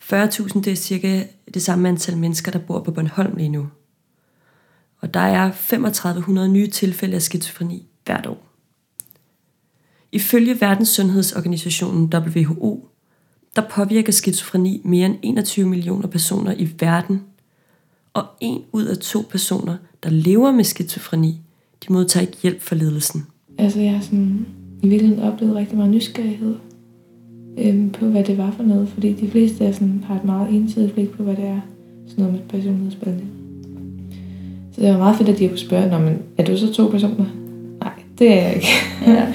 [0.04, 1.24] 40.000 det er cirka
[1.54, 3.68] det samme antal mennesker, der bor på Bornholm lige nu.
[5.02, 8.48] Og der er 3500 nye tilfælde af skizofreni hvert år.
[10.12, 12.90] Ifølge Verdenssundhedsorganisationen WHO,
[13.56, 17.22] der påvirker skizofreni mere end 21 millioner personer i verden,
[18.14, 21.42] og en ud af to personer, der lever med skizofreni,
[21.88, 23.26] de modtager ikke hjælp for ledelsen.
[23.58, 24.46] Altså, jeg har sådan,
[24.82, 26.56] i virkeligheden oplevet rigtig meget nysgerrighed
[27.58, 28.90] øhm, på, hvad det var for noget.
[28.90, 31.62] Fordi de fleste er sådan, har et meget ensidigt blik på, hvad det er.
[32.08, 33.37] Sådan noget med personlighedsbehandling.
[34.80, 37.26] Det var meget fedt, at de kunne spørge, Nå, men er du så to personer?
[37.82, 38.68] Nej, det er jeg ikke.
[39.08, 39.26] Ja.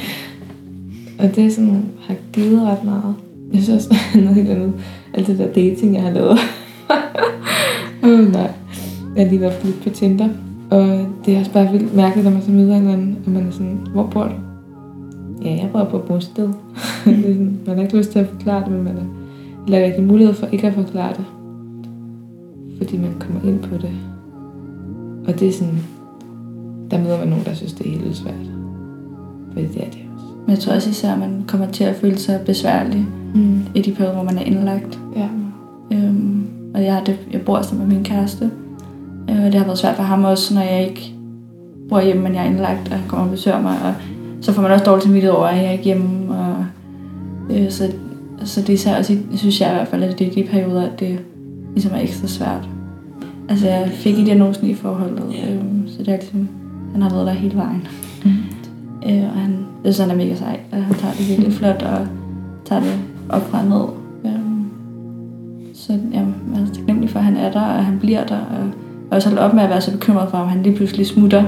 [1.18, 3.14] Og det er sådan, har givet ret meget.
[3.54, 4.72] Jeg synes også, noget helt andet.
[5.14, 6.38] Alt det der dating, jeg har lavet.
[8.04, 8.50] uh, nej.
[9.16, 10.28] Jeg har lige været lidt på Tinder.
[10.70, 13.32] Og det er også bare vildt mærkeligt, når man så møder en eller anden, og
[13.32, 14.34] man er sådan, hvor bor du?
[15.44, 16.48] Ja, jeg bor på et bosted.
[17.06, 19.04] er man har ikke lyst til at forklare det, men man er,
[19.64, 21.24] eller ikke mulighed for ikke at forklare det.
[22.78, 24.11] Fordi man kommer ind på det.
[25.28, 25.78] Og det er sådan,
[26.90, 28.34] der møder man nogen, der synes, det er helt svært.
[29.52, 30.26] Fordi det er det også.
[30.46, 33.60] Men jeg tror også især, at man kommer til at føle sig besværlig Mm.
[33.74, 34.98] i de perioder, hvor man er indlagt.
[35.16, 35.28] Ja.
[35.92, 38.50] Øhm, og jeg, det, jeg bor sammen med min kæreste.
[39.30, 41.14] Øh, og det har været svært for ham også, når jeg ikke
[41.88, 43.76] bor hjemme, men jeg er indlagt, og han kommer og besøger mig.
[43.84, 43.94] Og
[44.40, 46.34] så får man også dårligt samvittighed over, at jeg er ikke hjemme.
[46.34, 46.64] Og,
[47.50, 47.92] øh, så,
[48.44, 50.82] så det er især også, synes jeg i hvert fald, at det er de perioder,
[50.92, 51.18] at det
[51.74, 52.68] ligesom er ekstra svært.
[53.52, 56.48] Altså, jeg fik i diagnosen i forholdet, øh, så det er ligesom,
[56.92, 57.88] han har været der hele vejen.
[58.24, 58.30] Mm.
[59.10, 60.60] Øh, og han, det er sådan, er mega sej.
[60.72, 62.06] og Han tager det virkelig flot, og
[62.64, 62.92] tager det
[63.28, 63.86] op fra og ned.
[64.32, 64.64] Øhm,
[65.74, 68.36] så ja, jeg er taknemmelig for, at han er der, og han bliver der.
[68.36, 68.70] Og jeg
[69.10, 71.44] har også holdt op med at være så bekymret for, om han lige pludselig smutter,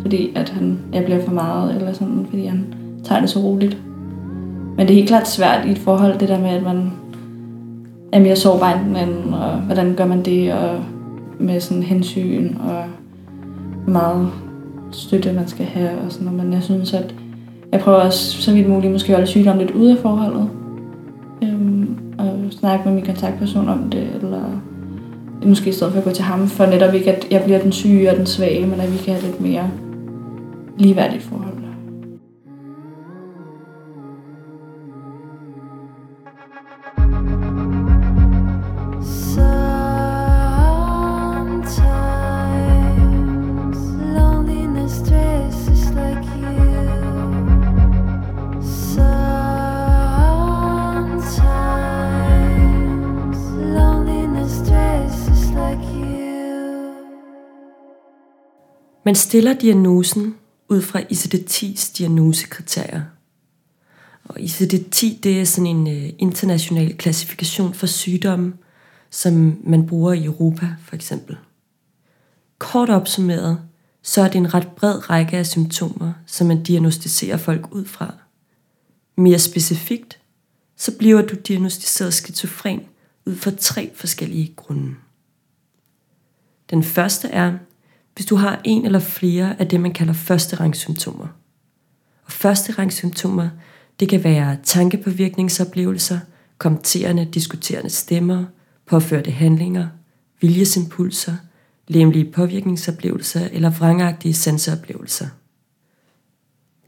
[0.00, 2.66] fordi at han, jeg bliver for meget, eller sådan, fordi han
[3.04, 3.78] tager det så roligt.
[4.76, 6.92] Men det er helt klart svært i et forhold, det der med, at man
[8.12, 10.78] er mere sårbar end den anden, og hvordan gør man det, og
[11.40, 12.84] med sådan hensyn, og
[13.84, 14.28] hvor meget
[14.92, 16.44] støtte man skal have, og sådan noget.
[16.44, 17.14] Men jeg synes, at
[17.72, 20.48] jeg prøver også så vidt muligt måske at holde sygdommen lidt ude af forholdet.
[21.42, 24.42] Øhm, og snakke med min kontaktperson om det, eller
[25.46, 27.72] måske i stedet for at gå til ham, for netop ikke, at jeg bliver den
[27.72, 29.70] syge og den svage, men at vi kan have lidt mere
[30.78, 31.55] ligeværdigt forhold.
[59.06, 60.34] Man stiller diagnosen
[60.68, 63.02] ud fra ICD-10's diagnosekriterier.
[64.24, 68.54] Og ICD-10 det er sådan en øh, international klassifikation for sygdomme,
[69.10, 71.36] som man bruger i Europa for eksempel.
[72.58, 73.58] Kort opsummeret,
[74.02, 78.14] så er det en ret bred række af symptomer, som man diagnostiserer folk ud fra.
[79.16, 80.18] Mere specifikt,
[80.76, 82.80] så bliver du diagnostiseret skizofren
[83.26, 84.94] ud fra tre forskellige grunde.
[86.70, 87.58] Den første er,
[88.16, 91.26] hvis du har en eller flere af det, man kalder førsterangssymptomer.
[92.24, 93.48] Og førsterangssymptomer,
[94.00, 96.18] det kan være tankepåvirkningsoplevelser,
[96.58, 98.44] kommenterende, diskuterende stemmer,
[98.86, 99.88] påførte handlinger,
[100.40, 101.36] viljesimpulser,
[101.88, 105.26] lemlige påvirkningsoplevelser eller vrangagtige sanseoplevelser.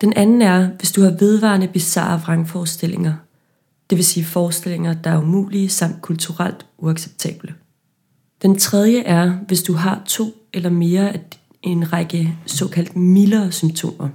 [0.01, 3.15] Den anden er, hvis du har vedvarende bizarre vrangforestillinger,
[3.91, 7.55] det vil sige forestillinger, der er umulige samt kulturelt uacceptable.
[8.43, 11.21] Den tredje er, hvis du har to eller mere af
[11.63, 14.09] en række såkaldt mildere symptomer.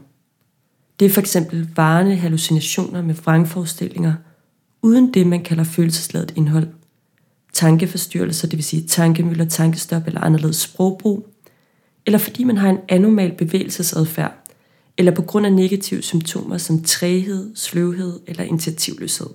[0.99, 4.13] Det er for eksempel varende hallucinationer med vrangforestillinger,
[4.81, 6.67] uden det, man kalder følelsesladet indhold.
[7.53, 11.27] Tankeforstyrrelser, det vil sige tankemøller, tankestop eller anderledes sprogbrug,
[12.05, 14.33] eller fordi man har en anormal bevægelsesadfærd,
[14.97, 19.27] eller på grund af negative symptomer som træghed, sløvhed eller initiativløshed.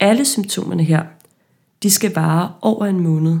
[0.00, 1.02] Alle symptomerne her,
[1.84, 3.38] de skal vare over en måned.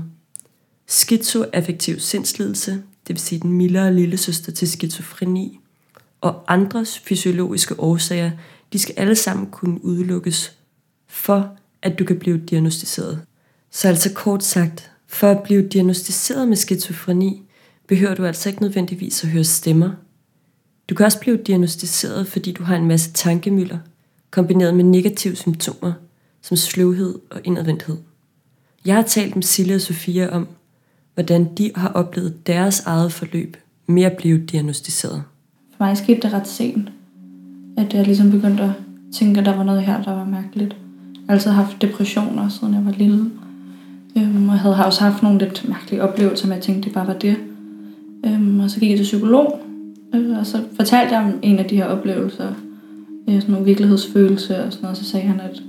[0.86, 5.60] Skizoaffektiv sindslidelse, det vil sige den mildere lille søster til skizofreni,
[6.20, 8.30] og andres fysiologiske årsager,
[8.72, 10.56] de skal alle sammen kunne udelukkes,
[11.08, 13.22] for at du kan blive diagnostiseret.
[13.70, 17.42] Så altså kort sagt, for at blive diagnostiseret med skizofreni,
[17.88, 19.90] behøver du altså ikke nødvendigvis at høre stemmer.
[20.88, 23.78] Du kan også blive diagnostiseret, fordi du har en masse tankemøller,
[24.30, 25.92] kombineret med negative symptomer,
[26.42, 27.96] som sløvhed og indadvendthed.
[28.86, 30.46] Jeg har talt med Sille og Sofia om,
[31.14, 35.22] hvordan de har oplevet deres eget forløb med at blive diagnostiseret.
[35.76, 36.88] For mig skete det ret sent,
[37.76, 38.70] at jeg ligesom begyndte at
[39.14, 40.76] tænke, at der var noget her, der var mærkeligt.
[41.14, 43.30] Jeg har altid haft depressioner, siden jeg var lille.
[44.16, 47.18] Øhm, og havde også haft nogle lidt mærkelige oplevelser, men jeg tænkte, det bare var
[47.18, 47.36] det.
[48.26, 49.60] Øhm, og så gik jeg til psykolog,
[50.14, 52.52] øh, og så fortalte jeg om en af de her oplevelser.
[53.28, 54.98] Øh, sådan nogle virkelighedsfølelse og sådan noget.
[54.98, 55.62] Så sagde han, at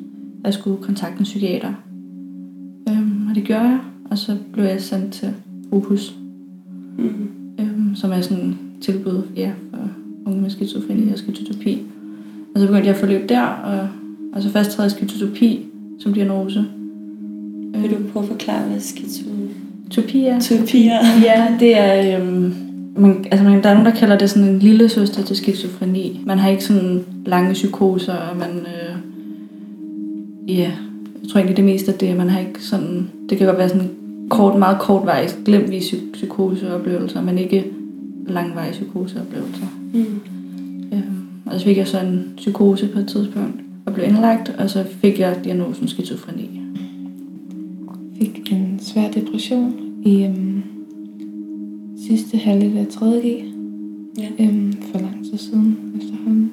[0.43, 1.73] jeg skulle kontakte en psykiater.
[3.35, 3.79] Øhm, og det gjorde jeg,
[4.11, 5.29] og så blev jeg sendt til
[5.71, 6.15] Opus,
[6.97, 7.27] Mm.
[7.59, 9.79] øhm, som er sådan tilbud ja, for
[10.25, 11.81] unge med skizofreni og skizoterapi.
[12.55, 13.87] Og så begyndte jeg at forløbe der, og,
[14.33, 14.49] og så
[14.83, 15.65] jeg skizoterapi
[15.99, 16.65] som diagnose.
[17.73, 19.49] Vil du prøve at forklare, hvad skizofreni
[19.91, 20.39] Topi er?
[20.39, 20.99] Topi er.
[21.23, 22.19] Ja, det er...
[22.21, 22.53] Øhm,
[22.97, 26.21] man, altså man, der er nogen, der kalder det sådan en lille søster til skizofreni.
[26.25, 28.49] Man har ikke sådan lange psykoser, og man...
[28.49, 28.95] Øh,
[30.57, 30.71] ja,
[31.25, 33.09] jeg tror egentlig det meste af det, man har ikke sådan...
[33.29, 33.89] Det kan godt være sådan
[34.29, 37.65] kort, meget kortvarige, glemtlige psy- psykoseoplevelser, men ikke
[38.27, 39.65] langvarige psykoseoplevelser.
[39.93, 40.05] Mm.
[40.93, 44.69] Øhm, og så fik jeg så en psykose på et tidspunkt og blev indlagt, og
[44.69, 46.61] så fik jeg diagnosen skizofreni.
[48.17, 50.63] fik en svær depression i øhm,
[52.07, 53.43] sidste halvdel af 3.G.
[54.17, 54.43] Ja.
[54.43, 56.51] Øhm, for lang tid siden efterhånden.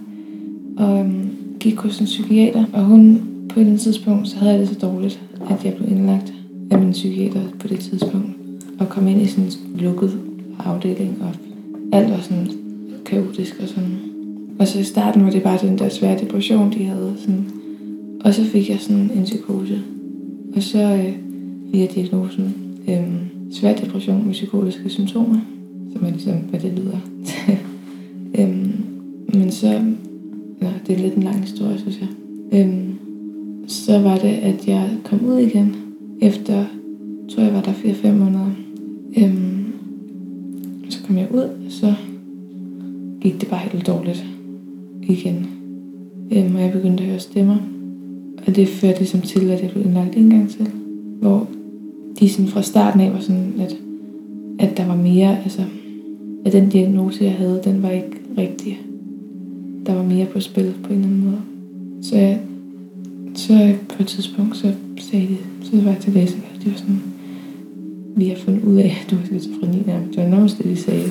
[0.77, 1.29] Og øhm,
[1.61, 5.21] gik hos en psykiater, og hun på et tidspunkt, så havde jeg det så dårligt,
[5.51, 6.33] at jeg blev indlagt
[6.71, 8.31] af min psykiater på det tidspunkt.
[8.79, 10.21] Og kom ind i sådan en lukket
[10.59, 11.31] afdeling, og
[11.93, 12.49] alt var sådan
[13.07, 13.99] kaotisk og sådan.
[14.59, 17.15] Og så i starten var det bare den der svære depression, de havde.
[17.19, 17.45] Sådan.
[18.25, 19.83] Og så fik jeg sådan en psykose.
[20.57, 21.15] Og så øh,
[21.71, 22.55] fik jeg diagnosen
[22.89, 23.03] øh,
[23.53, 25.41] svær depression med psykotiske symptomer,
[25.93, 26.99] som er ligesom, hvad det lyder.
[28.39, 28.85] øhm,
[29.35, 29.83] men så,
[30.61, 32.09] nå, det er lidt en lang historie, synes jeg.
[32.61, 32.82] Øhm,
[33.87, 35.77] så var det, at jeg kom ud igen,
[36.21, 36.65] efter,
[37.31, 38.51] tror jeg var der 4-5 måneder.
[39.17, 39.65] Øhm,
[40.89, 41.95] så kom jeg ud, og så
[43.21, 44.25] gik det bare helt dårligt
[45.03, 45.47] igen.
[46.33, 47.57] Øhm, og jeg begyndte at høre stemmer.
[48.47, 50.71] Og det førte ligesom til, at jeg blev indlagt en gang til.
[51.21, 51.49] Hvor
[52.21, 53.77] de sådan fra starten af var sådan, at,
[54.59, 55.63] at der var mere, altså,
[56.45, 58.81] at den diagnose, jeg havde, den var ikke rigtig.
[59.87, 61.41] Der var mere på spil på en eller anden måde.
[62.03, 62.41] Så, jeg,
[63.35, 66.77] så på et tidspunkt, så sagde de, så var jeg til læsen, og de var
[66.77, 67.03] sådan,
[68.17, 70.17] vi har fundet ud af, at du har skizofreni nærmest.
[70.17, 71.11] Det var nærmest det, de sagde.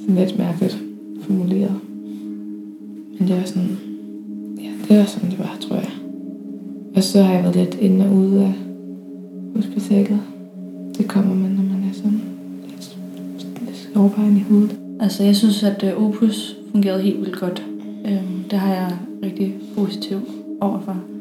[0.00, 0.78] Sådan lidt mærkeligt
[1.22, 1.80] formuleret.
[3.18, 3.78] Men det var sådan,
[4.62, 5.90] ja, det var sådan, det var, tror jeg.
[6.96, 8.52] Og så har jeg været lidt inde og ude af
[9.56, 10.20] hospitalet.
[10.98, 12.22] Det kommer man, når man er sådan
[12.68, 12.96] lidt,
[13.66, 14.78] lidt sårbar i hovedet.
[15.00, 17.66] Altså, jeg synes, at øh, Opus fungerede helt vildt godt.
[18.06, 20.18] Øhm, det har jeg rigtig positiv
[20.60, 21.11] overfor.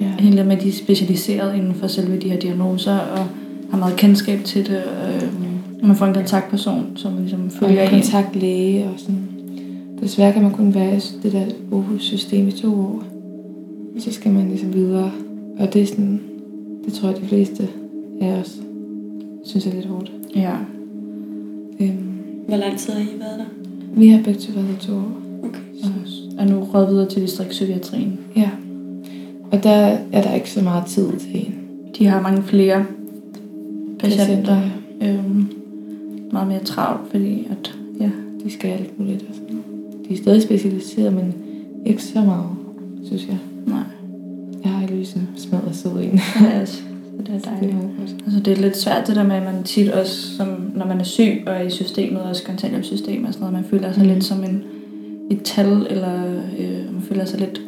[0.00, 0.06] Ja.
[0.18, 3.26] Helt det med, at de er specialiseret inden for selve de her diagnoser, og
[3.70, 4.82] har meget kendskab til det.
[5.22, 8.00] Øhm, man får en kontaktperson, som ligesom Og følger jeg en.
[8.00, 9.28] kontaktlæge og sådan.
[10.02, 13.02] Desværre kan man kun være i det der Aarhus-system i to år.
[13.98, 15.10] Så skal man ligesom videre.
[15.58, 16.20] Og det er sådan,
[16.84, 17.68] det tror jeg de fleste
[18.20, 18.56] af os
[19.44, 20.12] synes er lidt hårdt.
[20.36, 20.52] Ja.
[21.80, 21.98] Øhm,
[22.48, 23.44] Hvor lang tid har I været der?
[24.00, 25.12] vi har begge to været der to år.
[25.42, 25.58] Okay.
[26.38, 28.18] Og er nu røget videre til distriktspsykiatrien.
[28.36, 28.50] Ja.
[29.52, 31.54] Og der er der ikke så meget tid til en.
[31.98, 32.84] De har mange flere
[33.98, 34.60] patienter.
[35.02, 35.48] Øhm,
[36.32, 38.10] meget mere travlt, fordi at, ja,
[38.44, 39.62] De skal alt muligt og sådan.
[40.08, 41.34] De er stadig specialiseret, men
[41.86, 42.48] ikke så meget,
[43.04, 43.38] synes jeg.
[43.66, 43.82] nej.
[44.64, 46.20] Jeg har heldigvis en smadret sød en.
[46.40, 46.82] Ja, altså, så
[47.26, 47.76] det er Det dejligt.
[48.24, 51.00] Altså, det er lidt svært det der med, at man tit også, som, når man
[51.00, 54.08] er syg og er i systemet, også kontanthjælpssystem og sådan noget, man føler sig mm.
[54.08, 54.62] lidt som en,
[55.30, 56.22] et tal, eller
[56.58, 57.60] øh, man føler sig lidt,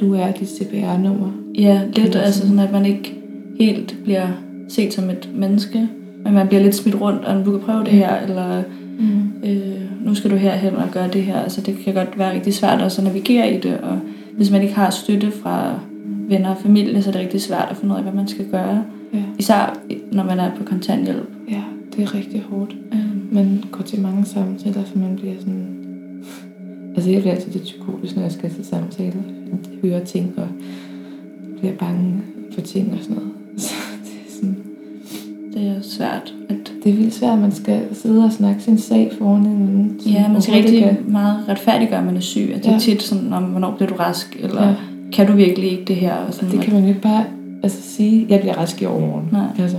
[0.00, 1.30] Du er dit CPR-nummer.
[1.58, 2.58] ja, lidt, altså sådan.
[2.58, 3.14] at man ikke
[3.60, 4.26] helt bliver
[4.68, 5.88] set som et menneske,
[6.24, 8.62] men man bliver lidt smidt rundt, og du kan prøve det her, eller
[8.98, 9.48] Mm.
[9.50, 11.36] øh, nu skal du herhen og gøre det her.
[11.40, 13.98] Altså, det kan godt være rigtig svært også at navigere i det, og
[14.36, 15.78] hvis man ikke har støtte fra
[16.28, 18.44] venner og familie, så er det rigtig svært at finde ud af, hvad man skal
[18.50, 18.84] gøre.
[19.14, 19.22] Ja.
[19.38, 19.78] Især
[20.12, 21.28] når man er på kontanthjælp.
[21.50, 21.62] ja,
[21.96, 22.76] det er rigtig hårdt.
[22.92, 25.66] Øh, Man går til mange samtaler, så man bliver sådan...
[26.96, 29.12] Altså jeg bliver altid lidt psykotisk, når jeg skal til samtaler.
[29.82, 30.48] Jeg hører ting og
[31.58, 32.14] bliver bange
[32.54, 33.30] for ting og sådan noget.
[33.62, 34.56] Så det er sådan...
[35.54, 36.34] det er svært.
[36.48, 39.46] At, Det er vildt svært, at man skal sidde og snakke sin sag foran en
[39.46, 40.00] anden.
[40.06, 42.50] ja, man skal rigtig ikke meget retfærdiggøre, at man er syg.
[42.54, 42.74] At det Ja.
[42.74, 44.74] er tit sådan, om, hvornår bliver du rask, eller Ja.
[45.12, 46.14] kan du virkelig ikke det her?
[46.14, 47.24] Og sådan, Det kan man jo ikke bare
[47.62, 49.28] altså, sige, jeg bliver rask i overmorgen.
[49.32, 49.46] Nej.
[49.58, 49.76] Altså,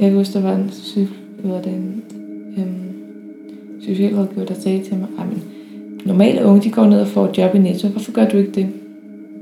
[0.00, 1.08] jeg kan huske, der var en, psyk,
[1.44, 2.02] hvad det, en
[2.58, 2.74] øhm,
[3.86, 5.42] socialrådgiver, der sagde til mig, men
[6.04, 7.88] normale unge, de går ned og får et job i Netto.
[7.88, 8.66] Hvorfor gør du ikke det?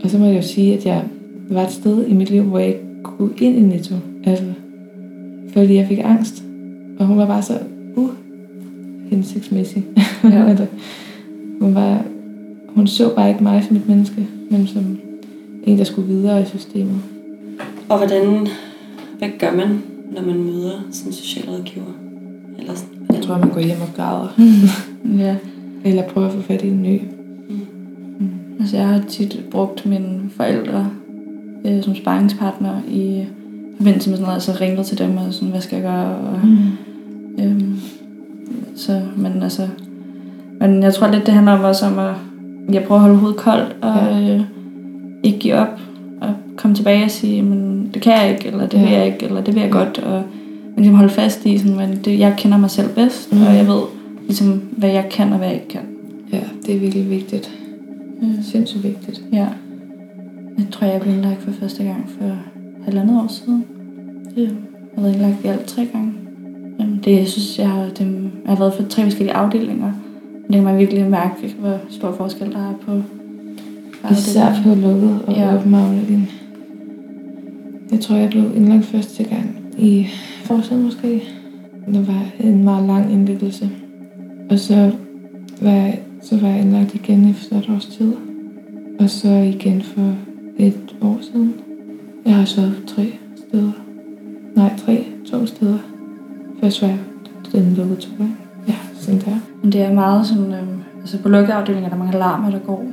[0.04, 1.02] Og så må jeg jo sige, at jeg
[1.50, 3.94] var et sted i mit liv, hvor jeg ikke kunne gå ind i Netto.
[4.24, 4.44] Altså,
[5.52, 6.42] fordi jeg fik angst.
[6.98, 7.58] Og hun var bare så
[9.10, 9.84] uhensigtsmæssig.
[10.24, 10.44] Ja.
[10.48, 10.66] Altså,
[11.60, 12.04] hun, var,
[12.68, 14.98] hun så bare ikke mig som et menneske, men som
[15.64, 16.96] en, der skulle videre i systemet.
[17.88, 18.48] Og hvordan,
[19.18, 19.82] hvad gør man,
[20.14, 21.84] når man møder sådan en socialrådgiver?
[22.58, 24.28] Eller sådan, Jeg tror, man går hjem og græder.
[25.18, 25.36] Ja.
[25.84, 27.00] Eller prøver at få fat i en ny.
[28.60, 30.90] Altså, jeg har tit brugt mine forældre
[31.64, 33.24] øh, som sparringspartner i
[33.76, 36.16] forbindelse med sådan noget, altså ringet til dem og sådan, hvad skal jeg gøre?
[36.16, 37.44] Og, Mm.
[37.44, 37.76] øhm,
[38.76, 39.62] så, men altså,
[40.60, 42.14] men jeg tror lidt, det handler om også om at,
[42.74, 44.34] jeg prøver at holde hovedet koldt og Ja.
[44.34, 44.40] øh,
[45.22, 45.80] ikke give op
[46.20, 48.82] og komme tilbage og sige, men det kan jeg ikke, eller det Ja.
[48.84, 49.78] vil jeg ikke, eller det vil jeg Ja.
[49.78, 50.22] godt, og
[50.74, 53.42] men ligesom holde fast i, sådan, men det, jeg kender mig selv bedst, Mm.
[53.42, 53.80] og jeg ved
[54.26, 55.80] ligesom, hvad jeg kan og hvad jeg ikke kan.
[56.32, 57.58] Ja, det er virkelig vigtigt.
[58.22, 59.22] Øh, Sindssygt vigtigt.
[59.32, 59.46] Ja.
[60.58, 62.36] Jeg tror, jeg blev indlagt for første gang for
[62.84, 63.64] halvandet år siden.
[64.36, 64.42] Ja.
[64.42, 64.50] Jeg
[64.94, 66.12] har været indlagt i alt tre gange.
[66.80, 68.00] Øhm, Det, jeg synes, jeg har, det,
[68.44, 69.92] jeg har været for tre forskellige afdelinger.
[70.46, 73.02] Det kan man virkelig mærke, hvor stor forskel der er på
[74.10, 75.56] Især på lukket og ja.
[75.56, 76.30] åben afdeling.
[77.92, 80.06] Jeg tror, jeg blev indlagt første gang i
[80.44, 81.22] forsiden måske.
[81.86, 83.70] Det var en meget lang indlæggelse.
[84.50, 84.90] Og så
[85.62, 88.12] var, jeg, så var jeg indlagt igen efter et års tid.
[89.00, 90.14] Og så igen for
[90.58, 91.54] et år siden.
[92.24, 93.72] Jeg har været tre steder.
[94.56, 95.78] Nej, tre, to steder.
[96.60, 96.98] Først var jeg
[97.52, 98.34] den lukkede gange.
[98.68, 99.36] Ja, sådan der.
[99.62, 102.84] Men det er meget sådan, øhm, altså på lukkeafdelingen er der mange alarmer, der går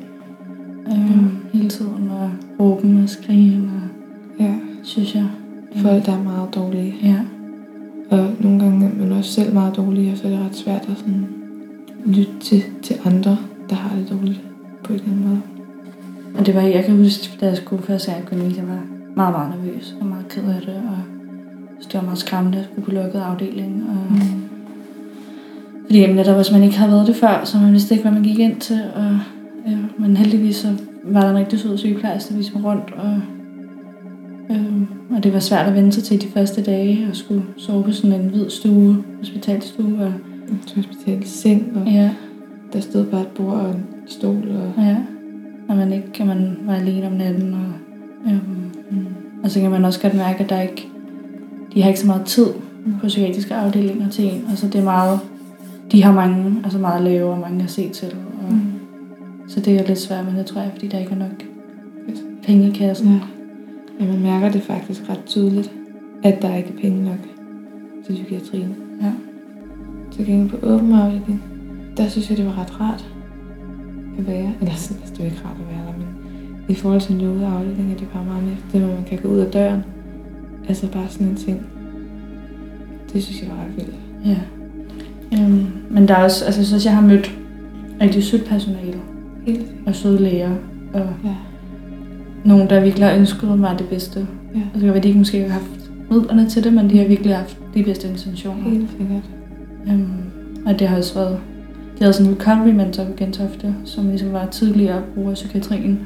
[0.87, 1.29] øhm, Mm.
[1.53, 3.81] hele tiden, og råben og skrigen, og
[4.45, 5.25] Ja, synes jeg.
[5.75, 6.95] folk der er meget dårlige.
[7.03, 7.15] Ja,
[8.09, 10.81] Og nogle gange er man også selv meget dårlig, og så er det ret svært
[10.81, 11.25] at sådan
[12.05, 13.37] lytte til, til andre,
[13.69, 14.41] der har det dårligt
[14.83, 15.41] på en eller anden måde.
[16.39, 18.81] og det var, jeg kan huske, da jeg skulle gang i gymnasiet, jeg var
[19.15, 20.97] meget, meget nervøs og meget ked af det, og
[21.79, 23.89] jeg det var meget skræmmende at skulle på lukket afdeling.
[23.89, 24.49] Og, mm.
[25.85, 28.11] Fordi jamen, netop, hvis man ikke har været det før, så man vidste ikke, hvad
[28.11, 28.81] man gik ind til.
[28.95, 29.19] Og,
[29.67, 30.67] ja, men heldigvis så
[31.03, 32.93] var der en rigtig sød sygeplejerske, der viste mig rundt.
[32.97, 33.21] Og,
[34.51, 37.83] øhm, og det var svært at vente sig til de første dage, og skulle sove
[37.83, 39.99] på sådan en hvid stue, hospitalstue.
[39.99, 40.13] Og,
[40.75, 42.11] hospital seng, og ja,
[42.73, 44.49] der stod bare et bord og en stol.
[44.49, 44.97] Og, ja.
[45.69, 47.53] Og man ikke kan man være alene om natten.
[47.53, 47.71] Og,
[48.31, 49.05] øhm, mm,
[49.43, 50.87] og så kan man også godt mærke, at der ikke,
[51.73, 52.47] de har ikke så meget tid
[53.01, 54.45] på psykiatriske afdelinger til en.
[54.49, 55.19] Altså det er meget,
[55.91, 58.15] de har mange, altså meget lave og mange at se til.
[58.47, 58.61] Og, mm,
[59.47, 61.43] Så det er lidt svært, men det tror jeg, fordi der ikke er nok
[62.43, 63.07] penge i kassen.
[63.07, 63.19] ja.
[64.05, 65.71] ja, man mærker det faktisk ret tydeligt,
[66.23, 67.19] at der ikke er penge nok
[68.05, 68.75] til psykiatrien.
[69.01, 69.11] Ja.
[70.19, 71.43] Så gik på åben afdeling,
[71.97, 73.05] der synes jeg, det var ret rart
[74.17, 74.51] at være.
[74.61, 76.07] Eller sådan, altså, det er jo ikke rart at være der, men
[76.69, 79.17] i forhold til en lukket afdeling er det bare meget mere det, hvor man kan
[79.23, 79.81] gå ud af døren.
[80.67, 81.61] Altså bare sådan en ting.
[83.13, 83.95] Det synes jeg var ret vildt.
[84.25, 84.37] Ja.
[85.43, 87.37] Øhm, men der er også, altså jeg synes, jeg har mødt
[88.01, 88.97] rigtig sødt personale
[89.45, 90.51] Helt og søde læger.
[90.93, 91.35] Og Ja.
[92.45, 94.27] nogen, der virkelig har ønsket mig det bedste.
[94.55, 94.61] Ja.
[94.73, 97.35] Altså, jeg ved, de ikke måske har haft midlerne til det, men de har virkelig
[97.35, 98.63] haft de bedste intentioner.
[98.69, 99.23] Helt sikkert.
[99.89, 100.07] Øhm,
[100.65, 101.39] og det har også været...
[101.97, 105.99] De havde sådan en recovery mentor på Gentofte, som ligesom var tidligere bruger af psykiatrien,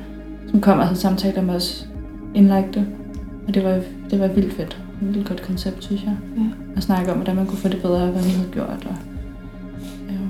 [0.51, 1.89] som kom og havde samtaler med os
[2.35, 2.85] indlagte.
[3.47, 3.79] Og det var,
[4.11, 4.81] det var vildt fedt.
[5.01, 6.17] Et vildt godt koncept, synes jeg.
[6.37, 6.43] Ja.
[6.75, 8.87] At snakke om, hvordan man kunne få det bedre, hvad man havde gjort.
[8.89, 8.95] Og,
[10.09, 10.29] øhm,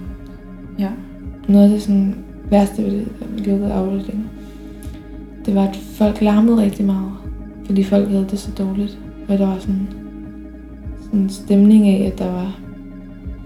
[0.80, 0.90] ja.
[1.48, 2.16] Noget af det sådan,
[2.50, 3.08] værste ved det
[3.48, 4.30] lukkede afdeling,
[5.46, 7.12] det var, at folk larmede rigtig meget.
[7.66, 8.98] Fordi folk havde det så dårligt.
[9.28, 9.88] Og der var sådan,
[11.04, 12.60] sådan en stemning af, at der var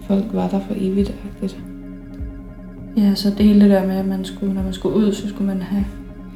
[0.07, 1.09] folk var der for evigt.
[1.09, 1.55] -agtigt.
[2.97, 5.27] ja, så det hele det der med, at man skulle, når man skulle ud, så
[5.29, 5.85] skulle man have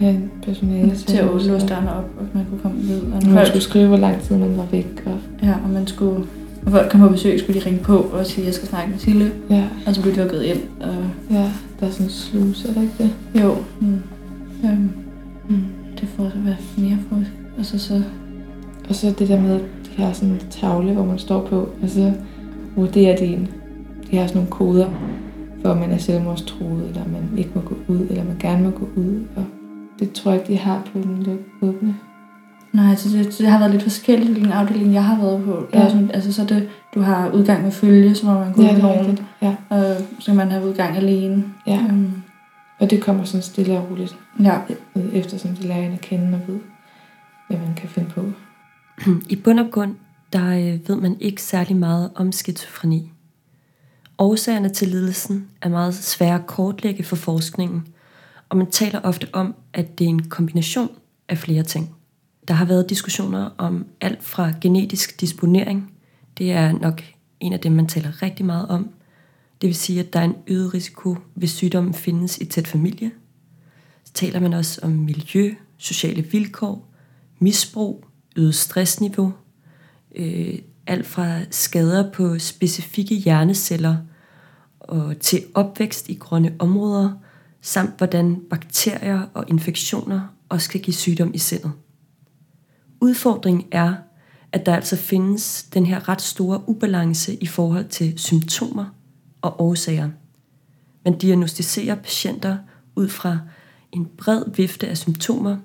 [0.02, 3.00] Ja, personale til at låse dørene op, og man kunne komme ud.
[3.12, 5.04] Og Og man folk, skulle skrive, hvor lang tid man var væk.
[5.06, 6.24] Og, ja, og man skulle,
[6.64, 8.90] når folk kom på besøg, skulle de ringe på og sige, at jeg skal snakke
[8.92, 9.32] med Sille.
[9.50, 10.60] ja, Og så blev de lukket ind.
[10.82, 10.96] Og,
[11.32, 13.10] ja, der er sådan en sluse, er der ikke det?
[13.42, 14.02] jo, mm,
[14.66, 14.90] øhm,
[15.50, 15.58] Mm.
[16.00, 17.20] det får så være mere for.
[17.58, 18.02] Altså så,
[18.90, 21.56] Og så det der med, at de har sådan en tavle, hvor man står på,
[21.82, 22.12] og så
[22.76, 23.48] vurderer de en.
[24.12, 24.90] De har sådan nogle koder,
[25.62, 28.70] for om man er selvmordstruet, eller man ikke må gå ud, eller man gerne må
[28.70, 29.24] gå ud.
[29.36, 29.46] Og
[30.00, 31.96] det tror jeg ikke, de har på den åbne.
[32.74, 35.52] nej, så det, det, har været lidt forskelligt, hvilken afdeling jeg har været på.
[35.74, 35.86] Der Ja.
[35.86, 38.72] er sådan, altså så det, du har udgang med følge, så må man gå Ja,
[38.74, 39.20] med nogen.
[39.42, 39.56] Ja.
[39.70, 41.44] og så kan man have udgang alene.
[41.68, 41.80] Ja.
[41.90, 42.12] Øhm,
[42.80, 44.58] Og det kommer sådan stille og roligt, ja.
[45.14, 46.60] eftersom de lærer at kende og ved,
[47.48, 48.22] hvad man kan finde på.
[49.30, 49.96] I bund og grund,
[50.34, 53.12] der øh, ved man ikke særlig meget om skizofreni.
[54.18, 57.88] Årsagerne til lidelsen er meget svære at kortlægge for forskningen,
[58.50, 60.90] og man taler ofte om, at det er en kombination
[61.30, 61.96] af flere ting.
[62.48, 65.94] Der har været diskussioner om alt fra genetisk disponering,
[66.38, 67.04] det er nok
[67.40, 68.90] en af dem, man taler rigtig meget om.
[69.62, 73.12] Det vil sige, at der er en øget risiko, hvis sygdommen findes i tæt familie.
[74.04, 76.94] Så taler man også om miljø, sociale vilkår,
[77.40, 79.34] misbrug, øget stressniveau,
[80.16, 83.98] øh, alt fra skader på specifikke hjerneceller
[84.80, 87.12] og til opvækst i grønne områder,
[87.62, 91.72] samt hvordan bakterier og infektioner også kan give sygdom i sindet.
[93.02, 93.94] Udfordringen er,
[94.52, 98.86] at der altså findes den her ret store ubalance i forhold til symptomer
[99.42, 100.10] og årsager.
[101.06, 102.58] Man diagnostiserer patienter
[102.96, 103.40] ud fra
[103.92, 105.58] en bred vifte af symptomer,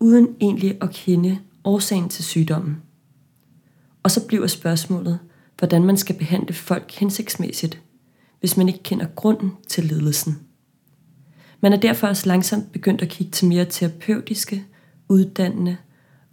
[0.00, 2.82] uden egentlig at kende årsagen til sygdommen.
[4.02, 5.18] Og så bliver spørgsmålet,
[5.58, 7.80] hvordan man skal behandle folk hensigtsmæssigt,
[8.40, 10.38] hvis man ikke kender grunden til lidelsen.
[11.60, 14.64] Man er derfor også langsomt begyndt at kigge til mere terapeutiske,
[15.08, 15.76] uddannende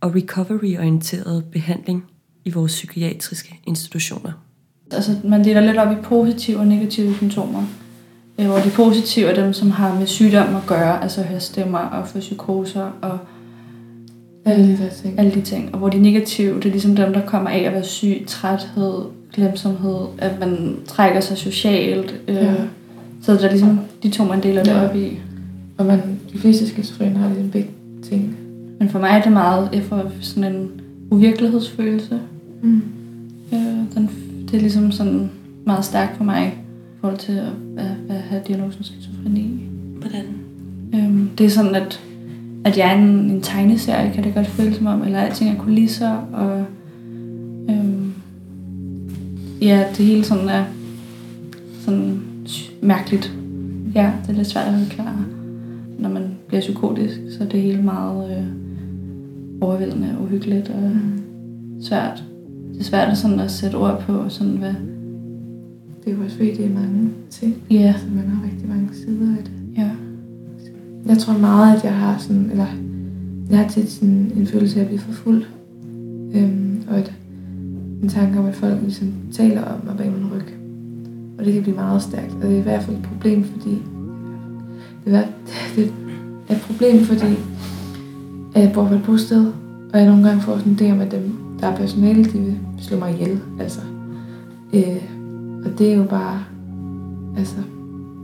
[0.01, 2.05] og recovery-orienterede behandling
[2.45, 4.31] i vores psykiatriske institutioner.
[4.91, 7.63] Altså, man deler lidt op i positive og negative symptomer.
[8.39, 11.79] Øh, hvor de positive er dem, som har med sygdom at gøre, altså høre stemmer
[11.79, 13.19] og få psykoser og
[14.45, 15.19] alle de der ting.
[15.19, 15.69] alle de ting.
[15.73, 19.01] Og hvor de negative, det er ligesom dem, der kommer af at være syg, træthed,
[19.33, 22.15] glemsomhed, at man trækker sig socialt.
[22.27, 22.53] Øh, Ja.
[23.21, 24.89] Så det er ligesom de to, man deler det Ja.
[24.89, 25.19] op i.
[25.77, 25.99] Og man,
[26.33, 27.69] de fleste skizofrene har ligesom begge
[28.09, 28.37] ting.
[28.79, 30.69] Men for mig er det meget, jeg får sådan en
[31.11, 32.19] uvirkelighedsfølelse.
[32.61, 32.81] Mm.
[33.53, 33.59] Øh,
[33.95, 34.09] den,
[34.51, 35.29] det er ligesom sådan
[35.65, 37.47] meget stærkt for mig i forhold til at,
[37.85, 39.49] at, at have diagnosen skizofreni.
[39.99, 40.23] Hvordan?
[40.95, 41.99] Øhm, det er sådan, at,
[42.65, 45.63] at jeg er en, en tegneserie, kan det godt føles som om, eller alting er
[45.63, 46.65] kulisser, og
[47.69, 48.13] øhm,
[49.61, 50.63] ja, det hele sådan er
[51.79, 52.21] sådan
[52.81, 53.33] mærkeligt.
[53.95, 55.25] Ja, det er lidt svært at forklare.
[55.99, 58.45] Når man bliver psykotisk, så er det hele meget øh,
[59.61, 60.91] overvældende og uhyggeligt og
[61.81, 62.23] svært.
[62.73, 64.73] Det er svært at, sådan at sætte ord på, sådan hvad,
[66.05, 67.55] Det er jo også fordi, det er mange ting.
[67.71, 69.51] ja, Så man har rigtig mange sider af det.
[71.05, 72.67] Jeg tror meget, at jeg har sådan, eller
[73.49, 75.49] jeg har tit sådan en følelse af at blive forfulgt.
[76.35, 77.13] Øhm, og et,
[78.03, 80.53] en tanke om, at folk ligesom taler om mig bag min ryg.
[81.37, 82.33] Og det kan blive meget stærkt.
[82.33, 83.81] Og det er i hvert fald et problem, fordi
[85.05, 85.23] det er,
[85.75, 85.91] det
[86.49, 87.35] er et problem, fordi
[88.55, 89.45] at jeg bor på et bosted,
[89.93, 92.39] og jeg nogle gange får sådan en idé om, at dem, der er personale, de
[92.39, 93.39] vil slå mig ihjel.
[93.59, 93.79] Altså.
[94.73, 95.03] Øh,
[95.65, 96.43] og det er jo bare,
[97.37, 97.55] altså,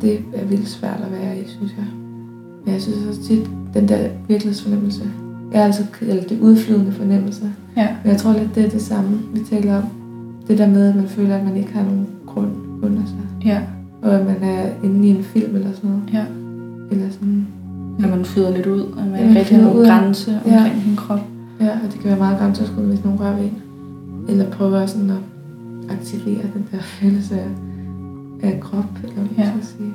[0.02, 2.01] det er vildt svært at være i, synes jeg.
[2.66, 3.98] Men jeg synes også tit, den der
[4.28, 5.04] virkelighedsfornemmelse,
[5.54, 7.42] jeg er altså, eller det udflydende fornemmelse.
[7.78, 9.84] ja, Men jeg tror lidt, det er det samme, vi taler om.
[10.48, 12.52] Det der med, at man føler, at man ikke har nogen grund
[12.84, 13.46] under sig.
[13.46, 13.62] ja,
[14.02, 16.04] Og at man er inde i en film eller sådan noget.
[16.14, 16.24] ja.
[16.92, 17.48] Eller sådan,
[18.00, 20.58] Når man flyder lidt ud, og man Ja, ikke man rigtig har nogen grænse Ja.
[20.58, 21.20] omkring sin krop.
[21.60, 23.52] ja, og det kan være meget grænseoverskridende, hvis nogen rører ved en.
[24.30, 25.18] Eller prøver sådan at
[25.90, 27.48] aktivere den der følelse af,
[28.44, 29.52] af krop, eller hvad man Ja.
[29.52, 29.92] skal sige.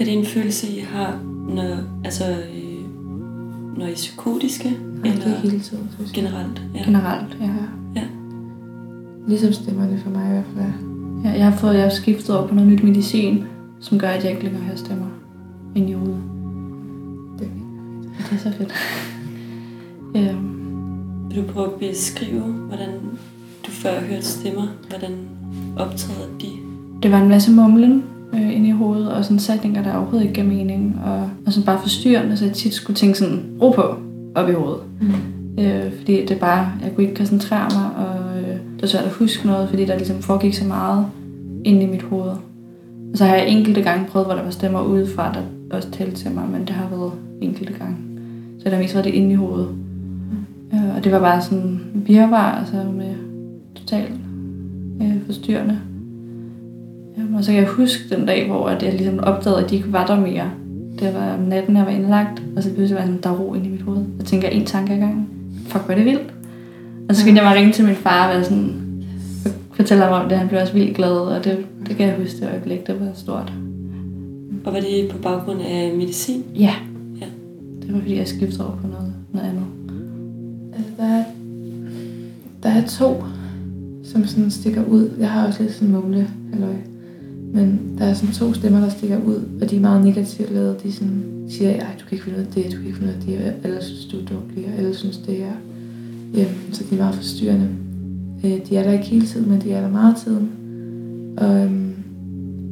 [0.00, 1.18] Er det en følelse, I har,
[1.48, 4.68] når, altså, øh, når I er psykotiske?
[4.68, 6.24] Nej, det er eller hele tiden, synes jeg.
[6.24, 6.62] generelt?
[6.74, 6.82] Ja.
[6.84, 7.50] Generelt, ja.
[7.96, 8.02] Ja.
[9.28, 10.72] Ligesom stemmerne for mig i hvert fald
[11.24, 11.30] ja.
[11.30, 13.44] Jeg har fået, jeg har skiftet over på noget nyt medicin,
[13.80, 15.06] som gør, at jeg ikke længere hører stemmer
[15.74, 16.22] ind i hovedet.
[17.38, 17.50] Det er
[18.04, 18.72] Ja, det er så fedt.
[20.30, 22.88] øhm, Vil du prøve at beskrive, hvordan
[23.66, 24.66] du før hørte stemmer?
[24.88, 25.12] Hvordan
[25.76, 26.46] optræder de?
[27.02, 30.34] det var en masse mumlen øh, inde i hovedet, og sådan sætninger, der overhovedet ikke
[30.34, 33.82] gav mening, og, og sådan bare forstyrrende, så jeg tit skulle tænke sådan, ro på,
[34.34, 34.80] op i hovedet.
[35.00, 35.62] Mm.
[35.62, 39.12] Øh, fordi det bare, jeg kunne ikke koncentrere mig, og øh, det var svært at
[39.12, 41.06] huske noget, fordi der ligesom foregik så meget
[41.64, 42.28] inde i mit hoved.
[43.12, 45.40] Og så har jeg enkelte gange prøvet, hvor der var stemmer udefra, der
[45.76, 47.12] også talte til mig, men det har været
[47.42, 47.96] enkelte gange.
[48.58, 49.68] Så det har mest været det inde i hovedet.
[50.74, 53.14] Øh, og det var bare sådan virvar, altså med
[53.74, 54.12] totalt
[55.02, 55.78] øh, forstyrrende.
[57.18, 59.76] Jamen, og så kan jeg huske den dag, hvor at jeg ligesom opdagede, at de
[59.76, 60.50] ikke var der mere.
[60.98, 63.54] Det var om natten, jeg var indlagt, og så pludselig var sådan, der er ro
[63.54, 64.04] inde i mit hoved.
[64.18, 65.28] Jeg tænker en tanke ad gangen.
[65.66, 66.34] Fuck, hvor er det vildt.
[67.08, 68.74] Og så skyndte jeg mig at ringe til min far og være sådan,
[69.72, 70.38] fortælle ham om det.
[70.38, 71.58] Han blev også vildt glad, og det,
[71.88, 73.52] det kan jeg huske det øjeblik, det var stort.
[74.64, 76.42] Og var det på baggrund af medicin?
[76.54, 76.74] Ja.
[77.20, 77.26] Ja.
[77.82, 79.64] Det var fordi, jeg skiftede over på noget, noget andet.
[80.76, 81.24] Altså, der er,
[82.62, 83.24] der er to,
[84.04, 85.10] som sådan stikker ud.
[85.18, 86.74] Jeg har også lidt sådan mumle, halløj.
[87.52, 90.82] Men der er sådan to stemmer, der stikker ud, og de er meget negativt lavet.
[90.82, 93.12] De sådan siger, at du kan ikke finde ud af det, du kan ikke finde
[93.12, 95.56] ud af det, og ellers synes, du er dårlig, og ellers synes, det er.
[96.34, 97.68] Øhm, så de er meget forstyrrende.
[98.44, 100.50] Øh, de er der ikke hele tiden, men de er der meget tiden.
[101.36, 101.94] Og, øhm,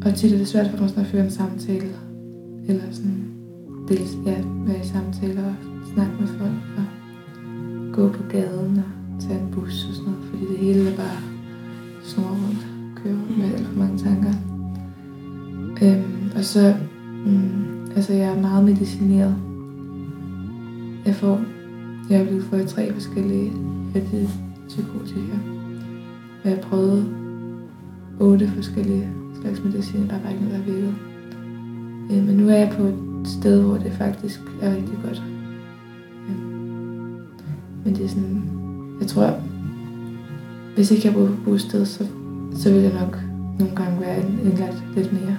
[0.05, 1.89] og tit er det svært for mig sådan at føre en samtale.
[2.69, 3.25] Eller sådan,
[3.89, 5.55] dels, ja, være i samtaler og
[5.95, 6.53] snakke med folk.
[6.77, 6.85] Og
[7.93, 11.21] gå på gaden og tage en bus og sådan noget, fordi det hele er bare
[12.05, 12.67] snor rundt,
[12.97, 14.56] kører rundt med alt for mange tanker.
[15.83, 16.75] Øhm, og så,
[17.27, 19.37] mm, altså jeg er meget medicineret.
[21.07, 21.41] Jeg får,
[22.11, 23.53] jeg er blevet for tre forskellige
[23.95, 25.37] antipsykotika.
[26.45, 27.07] Og jeg prøvede
[28.21, 29.09] otte forskellige
[29.41, 30.95] slags medicin, der var ikke noget, der virkede.
[32.11, 35.23] Øh, men nu er jeg på et sted, hvor det faktisk er rigtig godt.
[37.85, 38.43] Men det er sådan,
[39.01, 39.41] jeg tror,
[40.75, 42.07] hvis ikke jeg boede på bosted, så,
[42.57, 43.19] så ville jeg nok
[43.59, 45.37] nogle gange være indlagt lidt mere.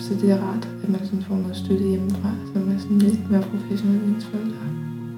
[0.00, 3.30] Så det er rart, at man sådan får noget støtte hjemmefra, som er sådan lidt
[3.30, 4.56] mere professionel end ens forældre.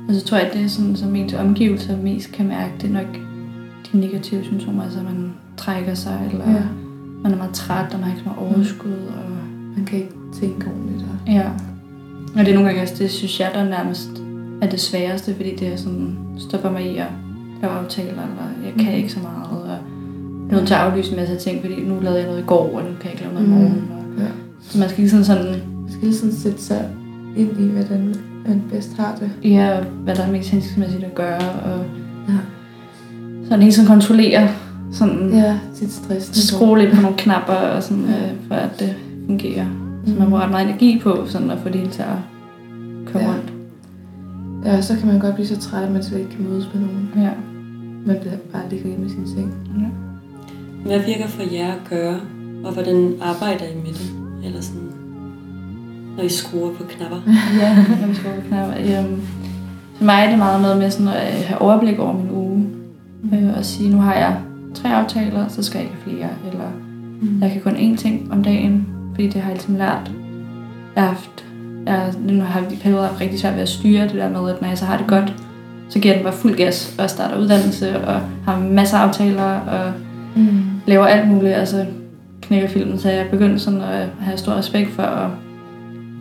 [0.09, 2.89] Og så tror jeg, at det er sådan, som ens omgivelser mest kan mærke, det
[2.91, 3.07] er nok
[3.93, 6.63] de negative symptomer, altså man trækker sig, eller Ja.
[7.23, 8.91] man er meget træt, og man har ikke så meget overskud.
[8.93, 9.25] Og,
[9.77, 11.03] Man kan ikke tænke ordentligt.
[11.27, 11.49] Og, ja.
[12.35, 14.11] og det er nogle gange også, det synes jeg, der nærmest
[14.63, 17.07] er det sværeste, fordi det er sådan, stopper mig i at
[17.63, 19.77] lave aftaler, eller jeg kan ikke så meget, og jeg
[20.51, 22.77] er nødt til at aflyse en masse ting, fordi nu lavede jeg noget i går,
[22.77, 23.57] og nu kan jeg ikke lave noget i Mm.
[23.57, 23.91] morgen.
[23.93, 24.29] Og, Ja.
[24.63, 26.89] Så man skal ligesom sådan, Man skal lige sådan sætte sig
[27.37, 28.15] ind i, hvordan
[28.49, 29.51] man bedst har det.
[29.51, 31.85] ja, hvad der er mest hensigtsmæssigt at gøre, og
[32.29, 32.35] Ja.
[33.45, 34.49] sådan hele tiden kontrollere,
[34.93, 36.47] sådan Ja, sit stress.
[36.49, 38.95] skrue lidt på nogle knapper, og sådan, øh, for at det
[39.27, 39.67] fungerer.
[40.07, 42.17] Så man bruger ret meget energi på, sådan at få det hele til at
[43.13, 43.35] komme Ja.
[43.35, 43.53] rundt.
[44.65, 46.81] Ja, så kan man godt blive så træt, at man slet ikke kan mødes med
[46.83, 47.09] nogen.
[47.17, 47.31] Ja.
[48.07, 49.55] Man bliver bare ligger hjemme i sin seng.
[50.87, 52.17] Hvad virker for jer at gøre,
[52.65, 54.13] og hvordan arbejder I med det?
[54.45, 54.89] Eller sådan,
[56.17, 57.17] når I skruer på knapper?
[57.61, 58.75] ja, når vi skruer på knapper.
[58.79, 59.21] Øhm,
[59.97, 62.67] for mig er det meget noget med sådan at have overblik over min uge.
[63.35, 64.37] Øh, og sige, nu har jeg
[64.75, 66.29] tre aftaler, så skal jeg ikke flere.
[66.53, 66.65] Eller
[67.41, 70.11] jeg kan kun én ting om dagen, fordi det har jeg ligesom lært.
[70.97, 71.45] Jeg har haft,
[71.87, 74.51] jeg, nu har jeg i perioder haft rigtig svært ved at styre det der med,
[74.51, 75.35] at når jeg så har det godt,
[75.89, 79.93] så giver den bare fuld gas og starter uddannelse og har masser af aftaler og
[80.37, 80.59] Mm.
[80.87, 81.87] laver alt muligt, altså
[82.43, 85.29] knækker filmen, så jeg begyndte sådan at have stor respekt for at,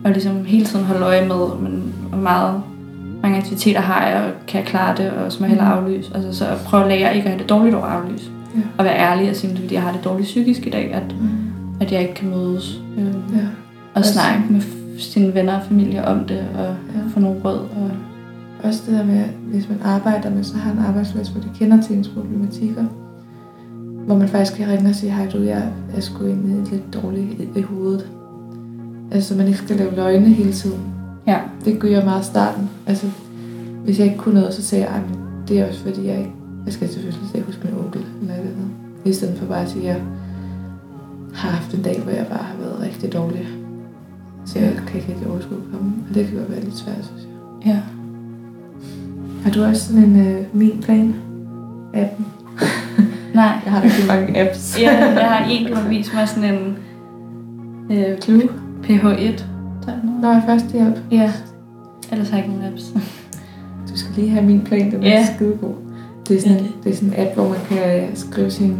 [0.04, 2.62] at ligesom hele tiden holde øje med, men hvor meget
[3.22, 6.10] mange aktiviteter har jeg, og kan jeg klare det, og så må jeg hellere aflyse.
[6.14, 8.30] Altså så at prøve at lære ikke at have det dårligt over aflyse.
[8.56, 8.60] Ja.
[8.78, 10.70] Og være ærlig og sige, at det er, fordi jeg har det dårligt psykisk i
[10.70, 11.28] dag, at, Mm.
[11.80, 12.80] at jeg ikke kan mødes.
[12.98, 13.12] Øh, Ja.
[13.94, 14.60] og snakke med
[14.98, 17.00] sine venner og familie om det, og Ja.
[17.14, 17.58] få nogle råd.
[17.58, 17.90] Og,
[18.64, 21.48] Også det der med, at hvis man arbejder med, så har en arbejdsplads, hvor de
[21.58, 22.84] kender til ens problematikker.
[24.06, 27.22] Hvor man faktisk kan ringe og sige, hej du, jeg er sgu egentlig lidt dårlig
[27.22, 28.06] i, i hovedet.
[29.10, 30.80] Altså, så man ikke skal lave løgne hele tiden.
[31.26, 32.70] ja, Det gør jeg meget i starten.
[32.86, 33.06] Altså,
[33.84, 35.16] hvis jeg ikke kunne noget, så sagde jeg, "Ej, men
[35.48, 36.32] det er også fordi, jeg ikke...
[36.64, 38.52] Jeg skal selvfølgelig at huske min onkel eller et eller.
[39.04, 40.02] I stedet for bare at sige, at jeg
[41.34, 43.48] har haft en dag, hvor jeg bare har været rigtig dårlig.
[44.44, 45.92] Så jeg kan ikke rigtig overskue at komme.
[46.08, 47.72] Og det kan godt være lidt svært, synes jeg.
[47.74, 47.80] ja.
[49.44, 51.14] Har du også sådan en øh, min plan?
[51.94, 52.26] Appen?
[53.34, 53.58] Nej.
[53.64, 54.78] Jeg har rigtig mange apps.
[54.80, 56.76] ja, jeg har en, du har vist mig sådan en
[57.90, 58.42] øh, Clue?
[58.84, 59.42] PH1.
[59.82, 60.00] tror jeg.
[60.22, 60.98] Nå, førstehjælp.
[61.10, 61.32] Ja.
[62.12, 62.92] Ellers har jeg ikke nogen apps.
[63.90, 65.26] Du skal lige have min plan, den er Ja.
[65.36, 65.74] skide god.
[66.28, 68.76] Det er, sådan, det er sådan en app, hvor man kan skrive sin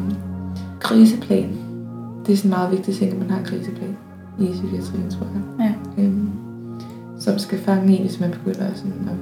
[0.81, 1.49] kriseplan.
[2.27, 3.97] Det er sådan en meget vigtig ting, at man har en kriseplan
[4.41, 5.73] i psykiatrien, tror jeg.
[5.97, 6.03] Ja.
[6.03, 6.31] Øhm,
[7.21, 9.17] som skal fange en, hvis man begynder sådan at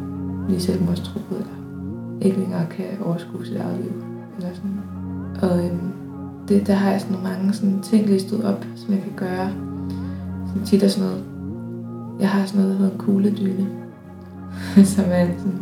[0.46, 1.54] blive selvmordstruet, eller
[2.22, 3.92] ikke længere kan overskue sit eget liv.
[4.36, 4.70] Eller sådan.
[5.42, 5.92] Og øhm,
[6.48, 9.50] det, der har jeg sådan mange sådan ting listet op, som jeg kan gøre.
[10.48, 11.24] Sådan tit er sådan noget,
[12.20, 13.66] jeg har sådan noget, der hedder en kugledyne,
[14.94, 15.60] som er en sådan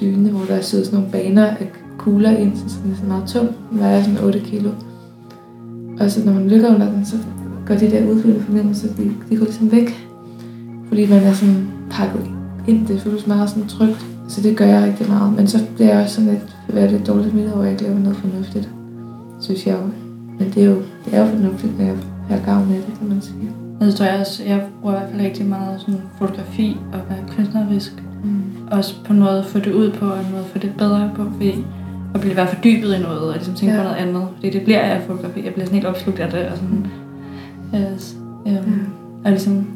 [0.00, 3.28] dyne, hvor der sidder sådan nogle baner af kugler ind, så den er sådan meget
[3.28, 3.48] tung.
[3.70, 4.70] Den vejer sådan 8 kilo.
[6.00, 7.16] Og så når man ligger under den, så
[7.66, 10.08] går de der udfyldte fornemmelser, de, de går ligesom væk.
[10.88, 12.30] Fordi man er sådan pakket
[12.66, 12.86] ind.
[12.86, 14.11] Det føles meget sådan trygt.
[14.28, 15.32] Så det gør jeg rigtig meget.
[15.36, 17.98] Men så bliver jeg også sådan lidt, være lidt dårligt smittet, hvor jeg ikke laver
[17.98, 18.68] noget fornuftigt.
[19.40, 19.86] Synes jeg jo.
[20.38, 21.96] Men det er jo, det er jo fornuftigt, når jeg
[22.28, 23.50] har gavn af det, kan man sige.
[23.80, 27.18] Jeg tror jeg også, jeg bruger i hvert fald rigtig meget sådan fotografi og være
[27.36, 28.02] kunstnerisk.
[28.24, 28.42] Mm.
[28.70, 30.72] Også på en måde at få det ud på, og en måde at få det
[30.78, 31.64] bedre på, fordi
[32.14, 33.80] at blive være fordybet i noget, og ligesom tænke Ja.
[33.80, 33.86] ja.
[33.86, 34.28] på noget andet.
[34.34, 35.44] Fordi det bliver jeg af fotografi.
[35.44, 36.86] Jeg bliver sådan helt opslugt af det, og sådan...
[37.74, 38.16] Yes.
[38.46, 38.86] Øhm,
[39.24, 39.66] Og ligesom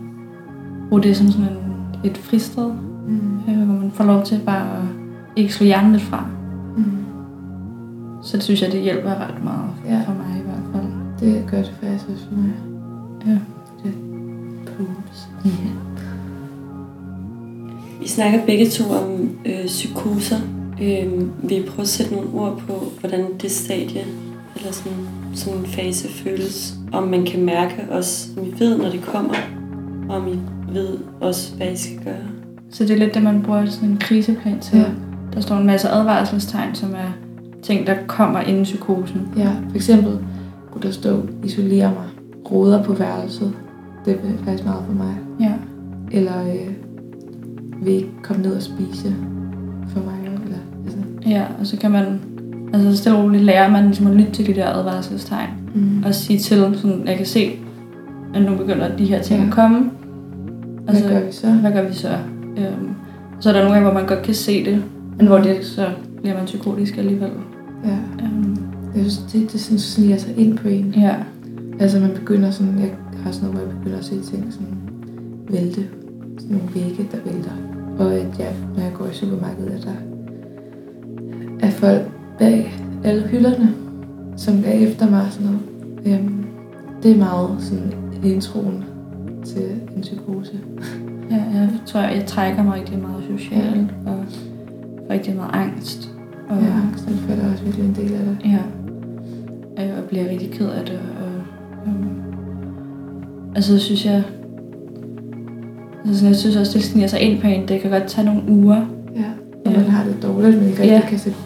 [0.88, 1.56] bruge det som sådan en,
[2.04, 2.70] et fristed,
[3.08, 3.38] Mm.
[3.48, 4.82] øh, hvor man får lov til bare at
[5.36, 6.26] ikke slå hjernen lidt fra.
[6.76, 6.84] Mm.
[8.22, 10.00] Så det synes jeg, det hjælper ret meget Ja.
[10.06, 10.92] for mig i hvert fald.
[11.20, 12.52] Det gør det faktisk også for mig.
[13.26, 13.38] Ja.
[13.84, 13.94] Det
[14.66, 15.28] pools.
[15.44, 15.50] Ja.
[18.00, 20.36] Vi snakker begge to om øh, psykoser.
[20.82, 21.12] Øh,
[21.50, 24.04] vil I prøve at sætte nogle ord på, hvordan det stadie,
[24.56, 24.98] eller sådan,
[25.34, 26.74] sådan en fase føles?
[26.92, 29.34] Om man kan mærke også, om I ved, når det kommer,
[30.08, 30.38] og om I
[30.72, 32.35] ved også, hvad I skal gøre.
[32.70, 34.78] Så det er lidt det, man bruger sådan en kriseplan til.
[34.78, 34.84] Ja.
[35.34, 37.12] Der står en masse advarselstegn, som er
[37.62, 39.20] ting, der kommer inden psykosen.
[39.36, 40.18] Ja, for eksempel
[40.72, 42.04] kunne der stå, isolere mig,
[42.52, 43.52] roder på værelset.
[44.04, 45.14] Det er faktisk meget for mig.
[45.40, 45.52] Ja.
[46.10, 46.70] Eller øh,
[47.84, 49.14] vil ikke komme ned og spise
[49.88, 50.14] for mig.
[50.44, 52.20] Eller, altså, Ja, og så kan man,
[52.74, 55.48] altså stille og roligt lærer man ligesom at lytte til de der advarselstegn.
[55.74, 56.02] mm.
[56.06, 57.50] Og sige til, sådan, jeg kan se,
[58.34, 59.46] at nu begynder de her ting Ja.
[59.46, 59.90] at komme.
[60.84, 61.50] Hvad gør vi så?
[61.52, 62.08] Hvad gør vi så?
[62.56, 62.90] Øhm,
[63.40, 64.82] så er der nogle gange, hvor man godt kan se det,
[65.18, 65.88] men hvor det så
[66.22, 67.30] bliver man psykotisk alligevel.
[67.84, 67.98] Ja.
[68.24, 68.56] Øhm,
[68.94, 70.94] Jeg synes, det, det sådan sniger sig ind på en.
[70.96, 71.14] ja,
[71.80, 72.90] Altså man begynder sådan, jeg
[73.22, 74.76] har sådan noget, hvor jeg begynder at se ting sådan
[75.50, 75.86] vælte.
[76.38, 77.50] Sådan nogle vægge, der vælter.
[77.98, 79.92] Og at jeg, når jeg går i supermarkedet, at der
[81.66, 82.02] er folk
[82.38, 83.74] bag alle hylderne,
[84.36, 85.60] som er efter mig og sådan noget.
[86.20, 86.44] Øhm,
[87.02, 87.92] det er meget sådan
[88.24, 88.84] introen
[89.44, 89.62] til
[89.96, 90.52] en psykose.
[91.30, 96.10] ja, jeg tror, jeg trækker mig rigtig meget socialt og får rigtig meget angst.
[96.48, 98.38] Og, Ja, angstanfald er også virkelig en del af det.
[98.44, 98.58] Ja.
[99.84, 100.98] Øh, Og bliver rigtig ked af det.
[101.20, 101.32] Og,
[101.86, 102.08] øhm,
[103.54, 104.22] altså, så synes jeg...
[106.04, 107.68] Altså, sådan, jeg synes også, det sniger sig ind på en.
[107.68, 108.86] Det kan godt tage nogle uger.
[109.16, 109.24] Ja,
[109.64, 111.08] når man har det dårligt, men ikke rigtig Ja.
[111.08, 111.38] kan sætte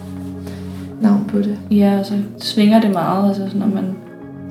[1.03, 1.59] navn på det.
[1.70, 3.28] Ja, og så svinger det meget.
[3.28, 3.85] Altså, sådan, når man,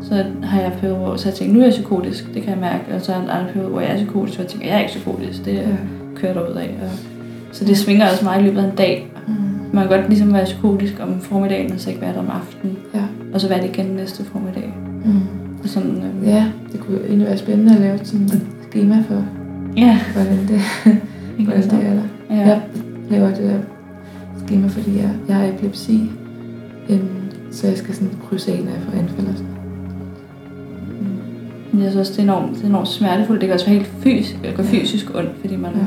[0.02, 2.34] så har jeg perioder, hvor så jeg tænker, nu er jeg psykotisk.
[2.34, 2.84] Det kan jeg mærke.
[2.96, 4.80] Og så er der andre perioder, hvor jeg er psykotisk, og jeg tænker, jeg er
[4.80, 5.46] ikke psykotisk.
[5.46, 5.62] Det Ja.
[6.16, 6.78] kører der ud af.
[6.82, 6.90] Og,
[7.52, 9.12] så det svinger også meget i løbet af en dag.
[9.28, 9.34] Mm.
[9.74, 12.78] Man kan godt ligesom være psykotisk om formiddagen, og så ikke være der om aftenen.
[12.96, 13.02] Ja.
[13.34, 14.74] Og så være det igen næste formiddag.
[15.06, 15.12] Mm.
[15.64, 19.24] Og sådan, øhm, Ja, det kunne egentlig være spændende at lave sådan et schema for,
[19.78, 20.00] ja.
[20.14, 20.62] hvordan det,
[21.46, 22.02] hvordan det er der.
[22.36, 22.48] Ja.
[22.48, 22.62] Jeg
[23.10, 23.60] laver det der
[24.46, 26.12] schema, fordi jeg, jeg har epilepsi.
[26.90, 27.08] Øhm,
[27.52, 29.59] så jeg skal sådan krydse af, når jeg får anfald og sådan.
[31.72, 33.42] Men jeg synes også, det er enormt, det er enormt smertefuldt.
[33.42, 35.86] Det kan også være helt fysisk, gå fysisk ondt, fordi man, Ja.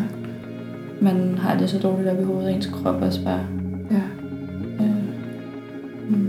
[1.01, 3.41] man har det så dårligt op i hovedet, og ens krop også bare...
[3.91, 4.01] Ja.
[6.09, 6.29] Mm.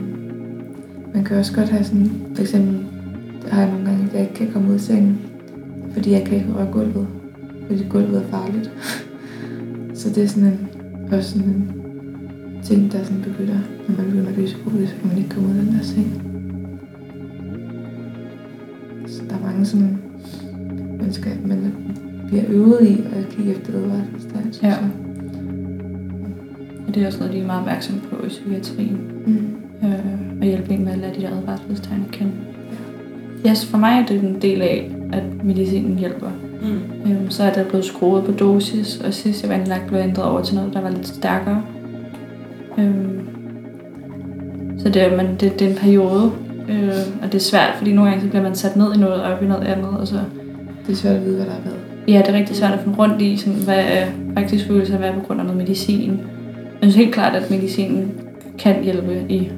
[1.14, 2.86] Man kan også godt have sådan, for eksempel,
[3.52, 5.20] har jeg nogle gange, at jeg ikke kan komme ud af sengen,
[5.94, 7.08] fordi jeg kan ikke røre gulvet,
[7.68, 8.72] fordi gulvet er farligt.
[10.00, 10.70] Så det er sådan en,
[11.12, 11.72] også sådan en
[12.64, 15.50] ting, der sådan begynder, når man begynder at blive psykotisk, så kan man ikke komme
[15.50, 16.33] ud af den der seng.
[19.54, 19.98] Mange sådan,
[21.00, 21.74] man, skal, man
[22.28, 24.54] bliver øvet i at kigge efter advarselstegn.
[24.64, 24.68] Ja.
[24.68, 24.90] jeg.
[26.88, 28.98] og det er også noget, de er meget opmærksomme på i psykiatrien.
[29.26, 29.88] Mm.
[29.88, 32.32] Øh, og hjælpe en med at lade de der advarselstegn at kende.
[33.46, 36.30] Ja, så for mig er det en del af, at medicinen hjælper.
[36.62, 37.12] Mm.
[37.12, 40.26] Øhm, så er der blevet skruet på dosis, og sidst jeg var indlagt, blev ændret
[40.26, 41.64] over til noget, der var lidt stærkere.
[42.78, 43.20] Øhm,
[44.78, 46.32] så det er, man, det, det er en periode,
[46.70, 46.90] øh,
[47.22, 49.34] og det er svært, fordi nogle gange så bliver man sat ned i noget, og
[49.34, 50.16] op i noget andet, og så
[50.88, 51.74] Det er svært at vide, hvad der er hvad.
[52.08, 55.00] ja, det er rigtig svært at finde rundt i, sådan, hvad er faktisk følelse af,
[55.00, 56.10] hvad er på grund af noget medicin.
[56.82, 58.12] Jeg synes helt klart, at medicinen
[58.60, 59.50] kan hjælpe i,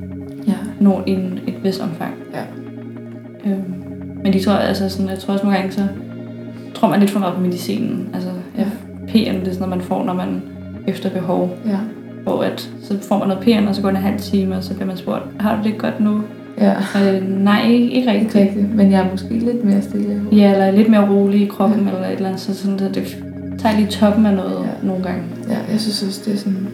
[0.48, 0.54] Ja.
[0.80, 2.14] no, i en, et vist omfang.
[2.34, 2.42] Ja.
[3.52, 3.64] Øhm,
[4.24, 5.82] men de tror, altså sådan, jeg tror også nogle gange, så
[6.76, 8.10] tror man lidt for meget på medicinen.
[8.14, 8.66] Altså, ja.
[9.08, 10.42] PN, det er sådan noget, man får, når man
[10.88, 11.58] efter behov.
[11.66, 11.78] Ja.
[12.24, 14.64] Hvor at, så får man noget PN, og så går det en halv time, og
[14.64, 16.22] så bliver man spurgt, har du det godt nu?
[16.62, 16.74] Ja.
[16.74, 17.92] Øh, nej, ikke.
[17.92, 20.22] Ikke rigtigt, men jeg er måske lidt mere stille.
[20.32, 21.94] Ja, eller lidt mere rolig i kroppen, ja.
[21.96, 22.42] eller et eller andet.
[22.42, 23.18] Så sådan, så det
[23.58, 24.88] tager lige toppen af noget ja.
[24.88, 25.24] nogle gange.
[25.50, 26.68] Ja, jeg synes også, det er sådan...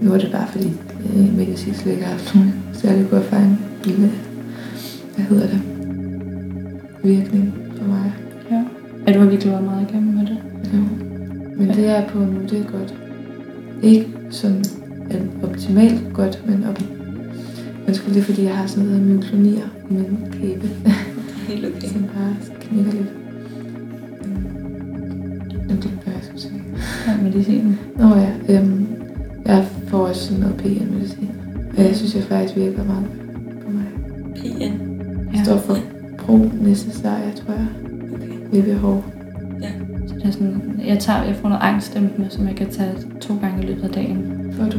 [0.00, 0.68] Nu er det bare fordi,
[1.16, 4.10] øh, medicinsk ikke har haft nogen særlig god erfaring med,
[5.16, 5.60] hvad hedder det,
[7.04, 8.12] virkning for mig.
[8.50, 8.62] Ja.
[9.06, 10.36] ja, du har virkelig været meget igennem med det.
[10.74, 10.78] Jo.
[11.56, 12.94] Men det jeg er på nu, det er godt.
[13.82, 14.64] Ikke sådan
[15.42, 16.82] optimalt godt, men op.
[17.86, 20.70] Men sgu det, fordi jeg har sådan noget myklonier i min kæbe.
[21.48, 21.88] Helt okay.
[21.88, 23.12] som bare knækker lidt.
[25.68, 26.62] Men det er, hvad jeg skulle sige.
[27.06, 27.78] Ja, medicinen.
[27.96, 28.86] Nå ja, øhm,
[29.46, 31.30] jeg får også sådan noget PN-medicin.
[31.76, 33.06] Og jeg synes, jeg faktisk virker meget
[33.64, 33.84] på mig.
[34.36, 34.78] PN.
[35.32, 35.78] Det står for
[36.18, 37.66] pro-necessaria, tror jeg.
[38.14, 38.32] Okay.
[38.52, 39.04] Ved behov.
[40.06, 43.34] Så det er sådan, jeg, tager, jeg får noget angstdæmpende, som jeg kan tage to
[43.40, 44.52] gange i løbet af dagen.
[44.52, 44.78] Får du?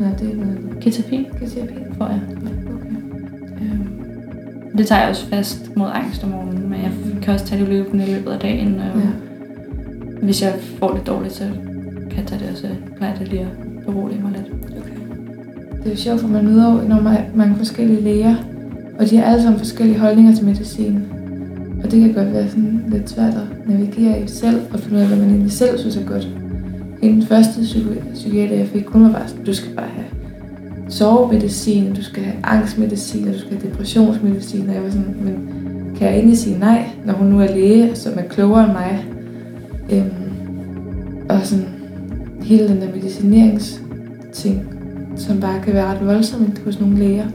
[0.00, 1.84] Nej, det er noget Ketapin ketapin.
[1.98, 2.20] får jeg.
[2.74, 2.94] Okay.
[3.62, 3.88] Øhm,
[4.76, 6.90] det tager jeg også fast mod angst om morgenen, men jeg
[7.22, 8.74] kan også tage det løbende i løbet af dagen.
[8.74, 9.08] Og Ja.
[10.22, 11.44] Hvis jeg får det dårligt, så
[12.10, 14.52] kan jeg tage det, og så plejer det lige at berolige mig lidt.
[14.78, 14.96] Okay.
[15.78, 18.34] Det er jo sjovt, for man møder enormt mange- mange forskellige læger,
[18.98, 21.02] og de har alle sammen forskellige holdninger til medicin.
[21.84, 25.02] Og det kan godt være sådan lidt svært at navigere i selv, og finde ud
[25.02, 26.28] af, hvad man egentlig selv synes er godt.
[27.02, 27.60] Hende den første
[28.14, 30.06] psykiater, jeg fik, hun var bare du skal bare have
[30.88, 34.68] sovemedicin, du skal have angstmedicin, og du skal have depressionsmedicin.
[34.68, 35.34] Og jeg var sådan, men
[35.98, 39.04] kan jeg egentlig sige nej, når hun nu er læge, som er klogere end mig?
[39.92, 40.30] Øhm,
[41.28, 41.66] og sådan
[42.42, 44.74] hele den der medicineringsting,
[45.16, 47.26] som bare kan være ret voldsomt hos nogle læger.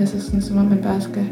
[0.00, 1.26] Altså sådan, som om man bare skal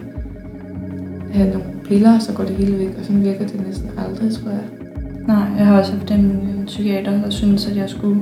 [1.32, 4.50] have nogle piller, så går det hele væk, og sådan virker det næsten aldrig, tror
[4.50, 4.83] jeg.
[5.28, 8.20] Nej, jeg har også haft en, en psykiater, der synes, at jeg skulle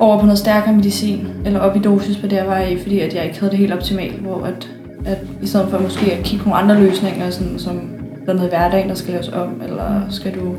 [0.00, 3.00] over på noget stærkere medicin, eller op i dosis på det, jeg var i, fordi
[3.00, 4.68] at jeg ikke havde det helt optimalt, hvor at,
[5.04, 7.80] at i stedet for måske at kigge på nogle andre løsninger, sådan, som
[8.26, 10.54] der er noget i hverdagen, der skal laves om, eller skal du,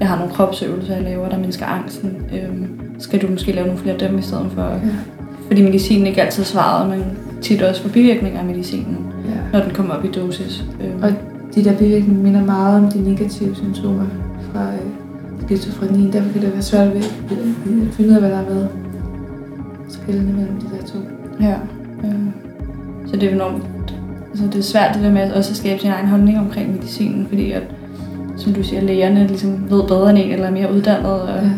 [0.00, 2.68] jeg har nogle kropsøvelser, jeg laver, der mindsker angsten, øhm,
[2.98, 4.78] skal du måske lave nogle flere af dem i stedet for, ja.
[5.46, 7.04] fordi medicinen ikke altid svarede, men
[7.42, 9.58] tit også for bivirkninger af medicinen, Ja.
[9.58, 10.64] når den kommer op i dosis.
[10.84, 11.12] Øhm, Og
[11.54, 14.04] de der bivirkninger minder meget om de negative symptomer
[15.48, 16.10] skizofreni.
[16.10, 18.68] Derfor kan det være svært ved øh, at finde ud af, hvad der har været
[19.88, 20.98] skillende mellem de der to.
[21.40, 21.56] Ja.
[22.04, 22.26] Øh,
[23.06, 23.64] så det er enormt...
[24.30, 27.26] Altså det er svært det der med også at skabe sin egen holdning omkring medicinen,
[27.28, 27.62] fordi at,
[28.36, 31.34] som du siger, lægerne ligesom ved bedre end en, eller er mere uddannet, og, Ja.
[31.34, 31.50] ja.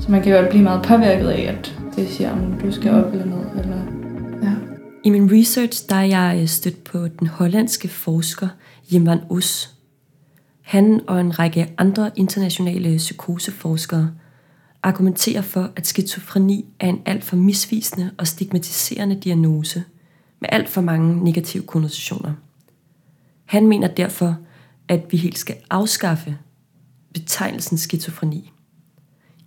[0.00, 2.92] så man kan jo godt blive meget påvirket af, at det siger, om du skal
[2.92, 3.62] op eller ned.
[3.62, 3.76] Eller...
[4.42, 4.50] Ja.
[5.04, 8.48] I min research, der er jeg øh, stødt på den hollandske forsker
[8.92, 9.75] Jimvan Us.
[10.66, 14.10] Han og en række andre internationale psykoseforskere
[14.82, 19.84] argumenterer for, at skizofreni er en alt for misvisende og stigmatiserende diagnose
[20.40, 22.32] med alt for mange negative konnotationer.
[23.44, 24.36] Han mener derfor,
[24.88, 26.38] at vi helt skal afskaffe
[27.14, 28.52] betegnelsen skizofreni.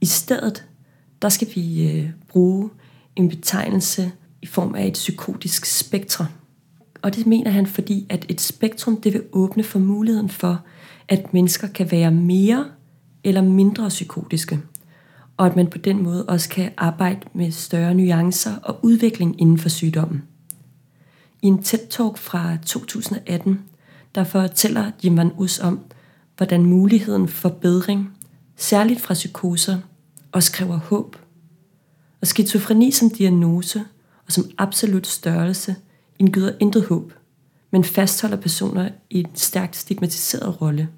[0.02, 0.66] I stedet,
[1.22, 2.70] der skal vi øh, bruge
[3.16, 4.12] en betegnelse
[4.42, 6.28] i form af et psykotisk spektrum.
[7.02, 10.64] Og det mener han, fordi at et spektrum det vil åbne for muligheden for,
[11.10, 12.66] at mennesker kan være mere
[13.24, 14.60] eller mindre psykotiske,
[15.38, 19.58] og at man på den måde også kan arbejde med større nuancer og udvikling inden
[19.58, 20.24] for sygdommen.
[21.42, 23.60] I en TED-talk fra 2018,
[24.16, 25.80] der fortæller Jim Van Us om,
[26.38, 28.18] hvordan muligheden for bedring,
[28.56, 29.78] særligt fra psykoser,
[30.32, 31.16] også kræver håb.
[32.22, 33.80] Og skizofreni som diagnose
[34.26, 35.76] og som absolut størrelse
[36.20, 37.14] indgyder intet håb,
[37.72, 40.90] men fastholder personer i en stærkt stigmatiseret rolle.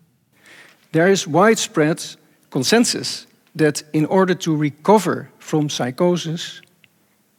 [0.93, 2.17] There is widespread
[2.49, 6.61] consensus that in order to recover from psychosis,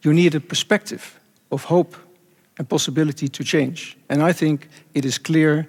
[0.05, 1.01] you need a perspective
[1.51, 1.97] of hope
[2.59, 3.97] and possibility to change.
[4.09, 5.63] And I think it is clear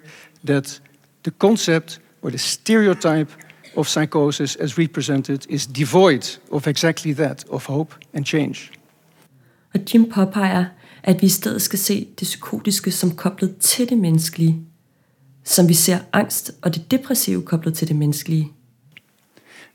[0.47, 0.81] that
[1.23, 3.31] the concept or the stereotype
[3.77, 8.71] of psychosis as represented is devoid of exactly that, of hope and change.
[9.73, 10.65] Og Jim påpeger,
[11.05, 14.59] at vi i stedet skal se det psykotiske som koblet til det menneskelige,
[15.43, 18.51] som vi ser angst og det depressive koblet til det menneskelige.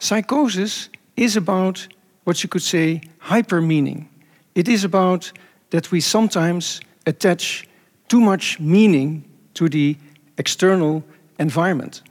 [0.01, 1.89] Psychosis is about
[2.27, 3.01] what you could say
[3.35, 4.09] hyper meaning.
[4.55, 5.33] It is about
[5.71, 7.69] that we sometimes attach
[8.09, 9.25] too much meaning
[9.55, 9.97] to the
[10.39, 11.03] external
[11.39, 12.05] environment.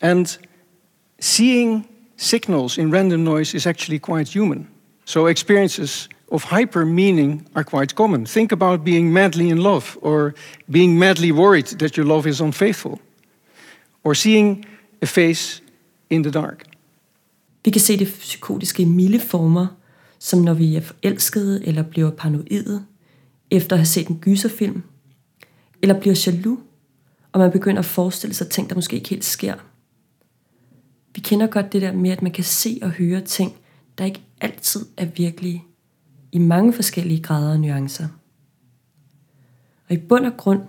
[0.00, 0.38] And
[1.20, 4.68] seeing signals in random noise is actually quite human.
[5.04, 8.26] So experiences of hyper meaning are quite common.
[8.26, 10.32] Think about being madly in love, or
[10.72, 12.98] being madly worried that your love is unfaithful,
[14.04, 14.64] or seeing
[15.02, 15.62] a face
[16.10, 16.64] in the dark.
[17.64, 19.66] Vi kan se det psykotiske i milde former,
[20.18, 22.84] som når vi er forelskede eller bliver paranoide,
[23.50, 24.82] efter at have set en gyserfilm,
[25.82, 26.60] eller bliver jaloux,
[27.32, 29.54] og man begynder at forestille sig ting, der måske ikke helt sker.
[31.14, 33.52] Vi kender godt det der med, at man kan se og høre ting,
[33.98, 35.64] der ikke altid er virkelige,
[36.36, 38.08] i mange forskellige grader og nuancer.
[39.88, 40.60] Og i bund og grund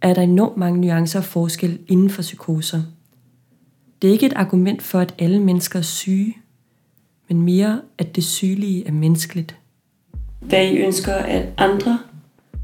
[0.00, 2.82] er der enormt mange nuancer og forskelle inden for psykoser.
[4.02, 6.36] Det er ikke et argument for, at alle mennesker er syge,
[7.28, 9.56] men mere, at det sygelige er menneskeligt.
[10.40, 11.98] Hvad I ønsker, at andre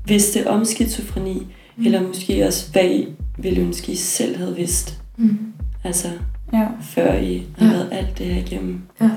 [0.06, 1.46] vidste om skizofreni,
[1.76, 1.84] mm.
[1.84, 3.08] eller måske også, hvad I
[3.38, 5.02] ville ønske, I selv havde vidst.
[5.16, 5.38] Mm.
[5.84, 6.08] Altså,
[6.52, 6.68] Ja.
[6.82, 7.72] før I har Ja.
[7.72, 8.80] været alt det her igennem.
[9.00, 9.10] Ja.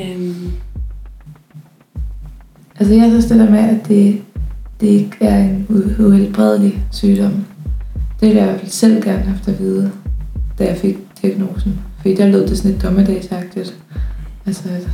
[0.00, 0.52] Øhm,
[2.80, 4.22] Altså jeg synes det der med, at det,
[4.80, 7.44] det ikke er en uhelbredelig sygdom.
[8.20, 9.90] Det ville jeg i hvert fald selv gerne have haft at vide,
[10.58, 11.80] da jeg fik diagnosen.
[11.96, 13.74] Fordi der lød det sådan lidt dommedagsagtigt.
[14.46, 14.88] Altså, at,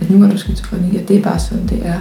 [0.00, 2.00] at nu er du skizofreni, og det er bare sådan, det er.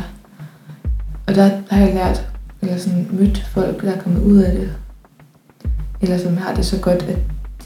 [1.28, 2.28] Og der, der har jeg lært,
[2.62, 4.70] eller sådan mødt folk, der er kommet ud af det.
[6.02, 7.18] Eller som har det så godt, at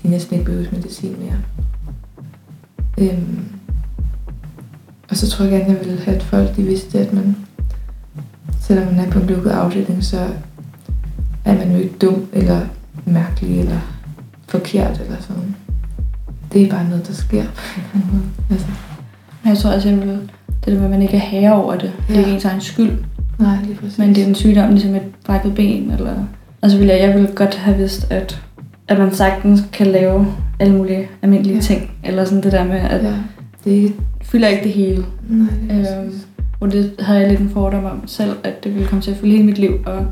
[0.04, 1.38] de næsten ikke behøver medicin mere.
[2.98, 3.57] Øhm,
[5.10, 7.36] og så tror jeg gerne, jeg ville have, at folk de vidste, at man,
[8.62, 10.20] selvom man er på en lukket afdeling, så
[11.46, 12.60] er man jo ikke dum, eller
[13.06, 13.80] mærkelig, eller
[14.48, 15.56] forkert, eller sådan.
[16.54, 18.24] Det er bare noget, der sker på en eller anden måde.
[18.52, 18.68] Altså,
[19.46, 20.08] Jeg tror også, jeg vil,
[20.66, 21.92] det der med, at man ikke er herre over det.
[22.08, 22.20] Det er Ja.
[22.20, 22.92] ikke ens egen skyld.
[23.40, 23.98] nej, lige præcis.
[23.98, 25.92] Men det er en sygdom, ligesom et brækket ben.
[25.92, 26.14] Eller...
[26.62, 28.42] Altså vil jeg, jeg ville godt have vidst, at,
[28.88, 30.28] at man sagtens kan lave
[30.60, 31.60] alle mulige almindelige Ja.
[31.60, 31.62] ja.
[31.62, 31.92] ting.
[32.04, 33.14] Eller sådan det der med, at Ja,
[33.64, 33.94] det er ikke...
[34.28, 35.06] fylder ikke det hele.
[35.30, 36.14] Nej, lige Øhm,
[36.60, 39.18] og det havde jeg lidt en fordom om selv, at det ville komme til at
[39.18, 39.72] fylde hele mit liv.
[39.86, 40.06] Og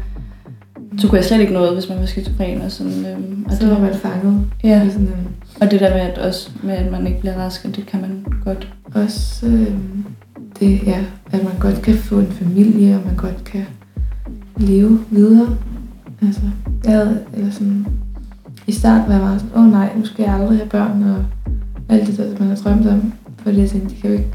[0.97, 2.61] så kunne jeg slet ikke noget, hvis man var skizofren.
[2.61, 5.27] Og sådan, øhm, og Så var man fanget Ja, i sådan en...
[5.61, 8.25] og det der med, at, også, med, at man ikke bliver rask, det kan man
[8.45, 8.73] godt.
[8.93, 9.73] Også øh,
[10.59, 10.99] det, ja,
[11.31, 13.65] at man godt kan få en familie, og man godt kan
[14.57, 15.57] leve videre.
[16.21, 16.41] Altså,
[16.83, 17.85] jeg havde, eller sådan,
[18.67, 21.03] i starten var jeg meget sådan, åh oh, nej, nu skal jeg aldrig have børn,
[21.03, 21.25] og
[21.89, 23.13] alt det der, man har drømt om.
[23.45, 24.31] Fordi jeg tænkte, de kan jo ikke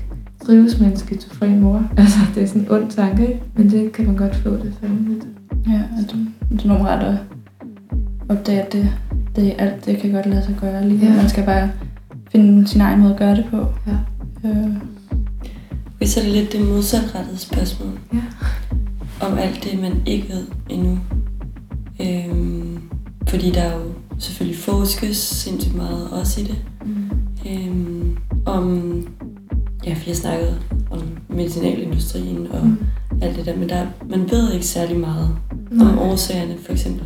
[0.47, 1.83] trives med en skizofren mor.
[1.97, 3.43] Altså, det er sådan en ond tanke, ikke?
[3.55, 5.27] Men det kan man godt få det sådan lidt.
[5.69, 6.17] Ja, at
[6.51, 7.15] det er nogle ret at
[8.29, 8.89] opdage, at det,
[9.37, 11.07] det, alt det kan godt lade sig gøre lige.
[11.07, 11.17] Ja.
[11.17, 11.71] Man skal bare
[12.33, 13.67] finde sin egen måde at gøre det på.
[13.87, 13.97] Ja.
[14.49, 17.99] Øh, så er det lidt det modsatrettede spørgsmål.
[18.13, 18.23] Ja.
[19.27, 20.99] Om alt det, man ikke ved endnu.
[22.01, 22.79] Øhm,
[23.29, 23.83] fordi der er jo
[24.19, 26.65] selvfølgelig forskes sindssygt meget også i det.
[26.87, 27.11] Mm.
[27.47, 28.17] Øhm,
[28.47, 28.93] om
[29.87, 30.59] Ja, for jeg snakkede
[30.91, 32.79] om medicinalindustrien og mm.
[33.23, 35.37] alt det der, men der, man ved ikke særlig meget
[35.71, 35.89] Nej.
[35.89, 37.05] om årsagerne, for eksempel,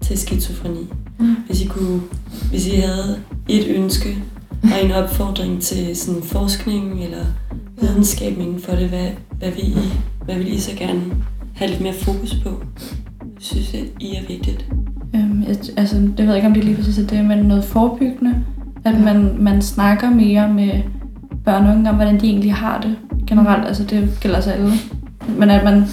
[0.00, 0.86] til skizofreni.
[1.18, 1.36] Mm.
[1.46, 2.00] Hvis I, kunne,
[2.50, 4.16] hvis I havde et ønske
[4.62, 7.24] og en opfordring til sådan forskning eller
[7.80, 9.08] videnskab inden for det, hvad,
[9.38, 9.76] hvad, vil I,
[10.24, 11.02] hvad vil I så gerne
[11.54, 12.62] have lidt mere fokus på?
[13.38, 14.66] Synes jeg, I er vigtigt?
[15.14, 17.64] Øhm, jeg, altså, det ved jeg ikke, om det lige præcis er det, men noget
[17.64, 18.44] forebyggende.
[18.84, 20.70] At man, man snakker mere med
[21.44, 23.66] børn og unge om, hvordan de egentlig har det generelt.
[23.66, 24.72] Altså, det gælder sig alle.
[25.38, 25.84] Men at man,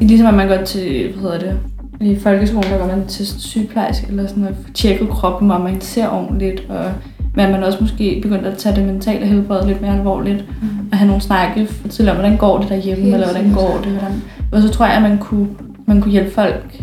[0.00, 1.58] ligesom at man går til, hvad hedder det,
[2.00, 6.08] i folkeskolen, der går man til sygeplejerske eller sådan noget, tjekke kroppen, om man ser
[6.08, 6.92] ordentligt, og
[7.34, 10.68] men man også måske begyndt at tage det mentale helbred lidt mere alvorligt, mm.
[10.92, 13.92] og have nogle snakke, fortælle om, hvordan går det derhjemme, Helt eller hvordan går det,
[13.92, 14.22] hvordan...
[14.52, 15.48] Og så tror jeg, at man kunne,
[15.86, 16.82] man kunne hjælpe folk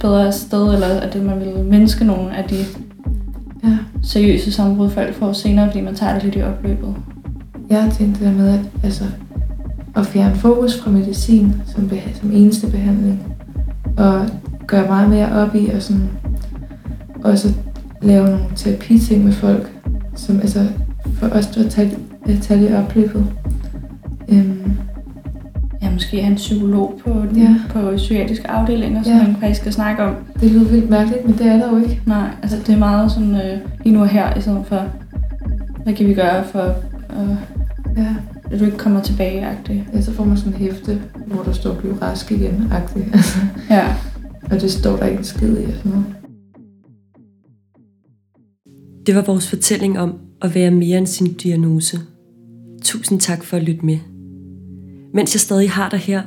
[0.00, 2.56] bedre sted, eller at man ville mindske nogle af de
[3.64, 3.76] ja.
[4.02, 6.94] seriøse sammenbrud, folk får senere, fordi man tager det lidt i opløbet.
[7.70, 9.04] Jeg har tænkt det der med, at, altså,
[9.96, 13.22] at fjerne fokus fra medicin som, beha- som eneste behandling,
[13.96, 14.26] og
[14.66, 16.08] gøre meget mere op i, og sådan,
[17.24, 17.52] også
[18.02, 19.72] lave nogle terapiting med folk,
[20.14, 20.66] som altså
[21.14, 21.98] for os, der tage,
[22.42, 23.26] tage det i opløbet.
[24.28, 24.72] Øhm,
[25.84, 27.56] ja, måske have en psykolog på, den, ja.
[27.70, 29.22] på psykiatriske afdelinger, som ja.
[29.22, 30.14] man faktisk skal snakke om.
[30.40, 32.00] Det lyder vildt mærkeligt, men det er der jo ikke.
[32.06, 34.84] Nej, altså det er meget sådan øh, lige nu og her, i stedet for,
[35.84, 36.74] hvad kan vi gøre for,
[37.10, 37.36] øh,
[37.96, 38.14] ja.
[38.50, 39.96] at du ikke kommer tilbage -agtigt.
[39.96, 43.12] Ja, så får man sådan en hæfte, hvor der står, bliv rask igen -agtigt.
[43.16, 43.38] Altså.
[43.70, 43.94] ja.
[44.50, 45.72] Og det står der ikke en skid i.
[45.72, 46.04] Sådan noget.
[49.06, 51.98] Det var vores fortælling om at være mere end sin diagnose.
[52.82, 53.98] Tusind tak for at lytte med.
[55.14, 56.22] Mens jeg stadig har dig her,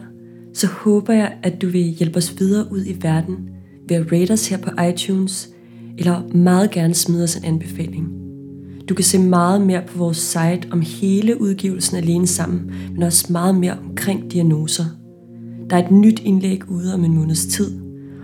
[0.54, 3.50] så håber jeg, at du vil hjælpe os videre ud i verden
[3.90, 5.50] ved at rate os her på iTunes,
[5.98, 8.08] eller meget gerne smide os en anbefaling.
[8.90, 13.34] Du kan se meget mere på vores site om hele udgivelsen alene sammen, men også
[13.34, 14.86] meget mere omkring diagnoser.
[15.70, 17.80] Der er et nyt indlæg ude om en måneds tid,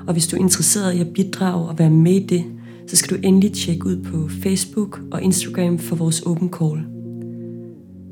[0.07, 2.43] og hvis du er interesseret i at bidrage og være med i det,
[2.87, 6.85] så skal du endelig tjekke ud på Facebook og Instagram for vores open call.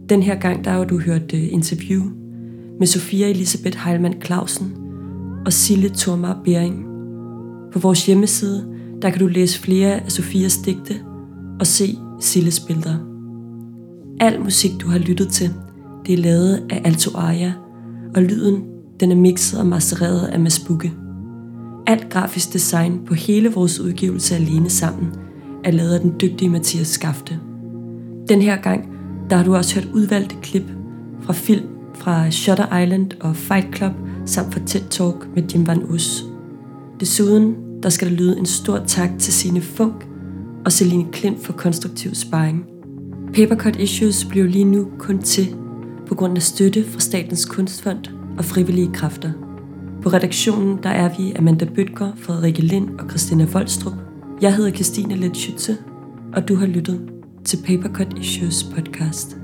[0.10, 2.21] Den her gang der har du hørt øh, interview
[2.82, 4.74] med Sofia Elisabeth Heilmann Clausen
[5.46, 6.86] og Sille Thormar Bering.
[7.74, 8.66] På vores hjemmeside
[9.02, 10.94] der kan du læse flere af Sofias digte
[11.60, 12.96] og se Silles billeder.
[14.20, 15.54] Al musik du har lyttet til,
[16.06, 17.54] det er lavet af Alto Aria,
[18.16, 18.64] og lyden
[19.00, 20.94] den er mixet og mastereret af Masbukke.
[21.88, 25.14] Alt grafisk design på hele vores udgivelse alene sammen
[25.64, 27.40] er lavet af den dygtige Mathias Skafte.
[28.30, 28.90] Den her gang,
[29.30, 30.66] der har du også hørt udvalgte klip
[31.22, 31.66] fra film
[32.02, 33.92] fra Shutter Island og Fight Club
[34.26, 36.26] samt fra TED Talk med Jim Van Us.
[37.00, 40.08] Desuden, der skal der lyde en stor tak til sine Funk
[40.66, 42.66] og Celine Klint for konstruktiv sparring.
[43.34, 45.56] Papercut Issues bliver lige nu kun til
[46.08, 48.06] på grund af støtte fra Statens Kunstfond
[48.38, 49.32] og frivillige kræfter.
[50.02, 53.94] På redaktionen der er vi Amanda Bøtger, Frederikke Lind og Christina Voldstrup.
[54.42, 55.70] Jeg hedder Christine Lidt
[56.34, 57.02] og du har lyttet
[57.46, 59.41] til Papercut Issues podcast.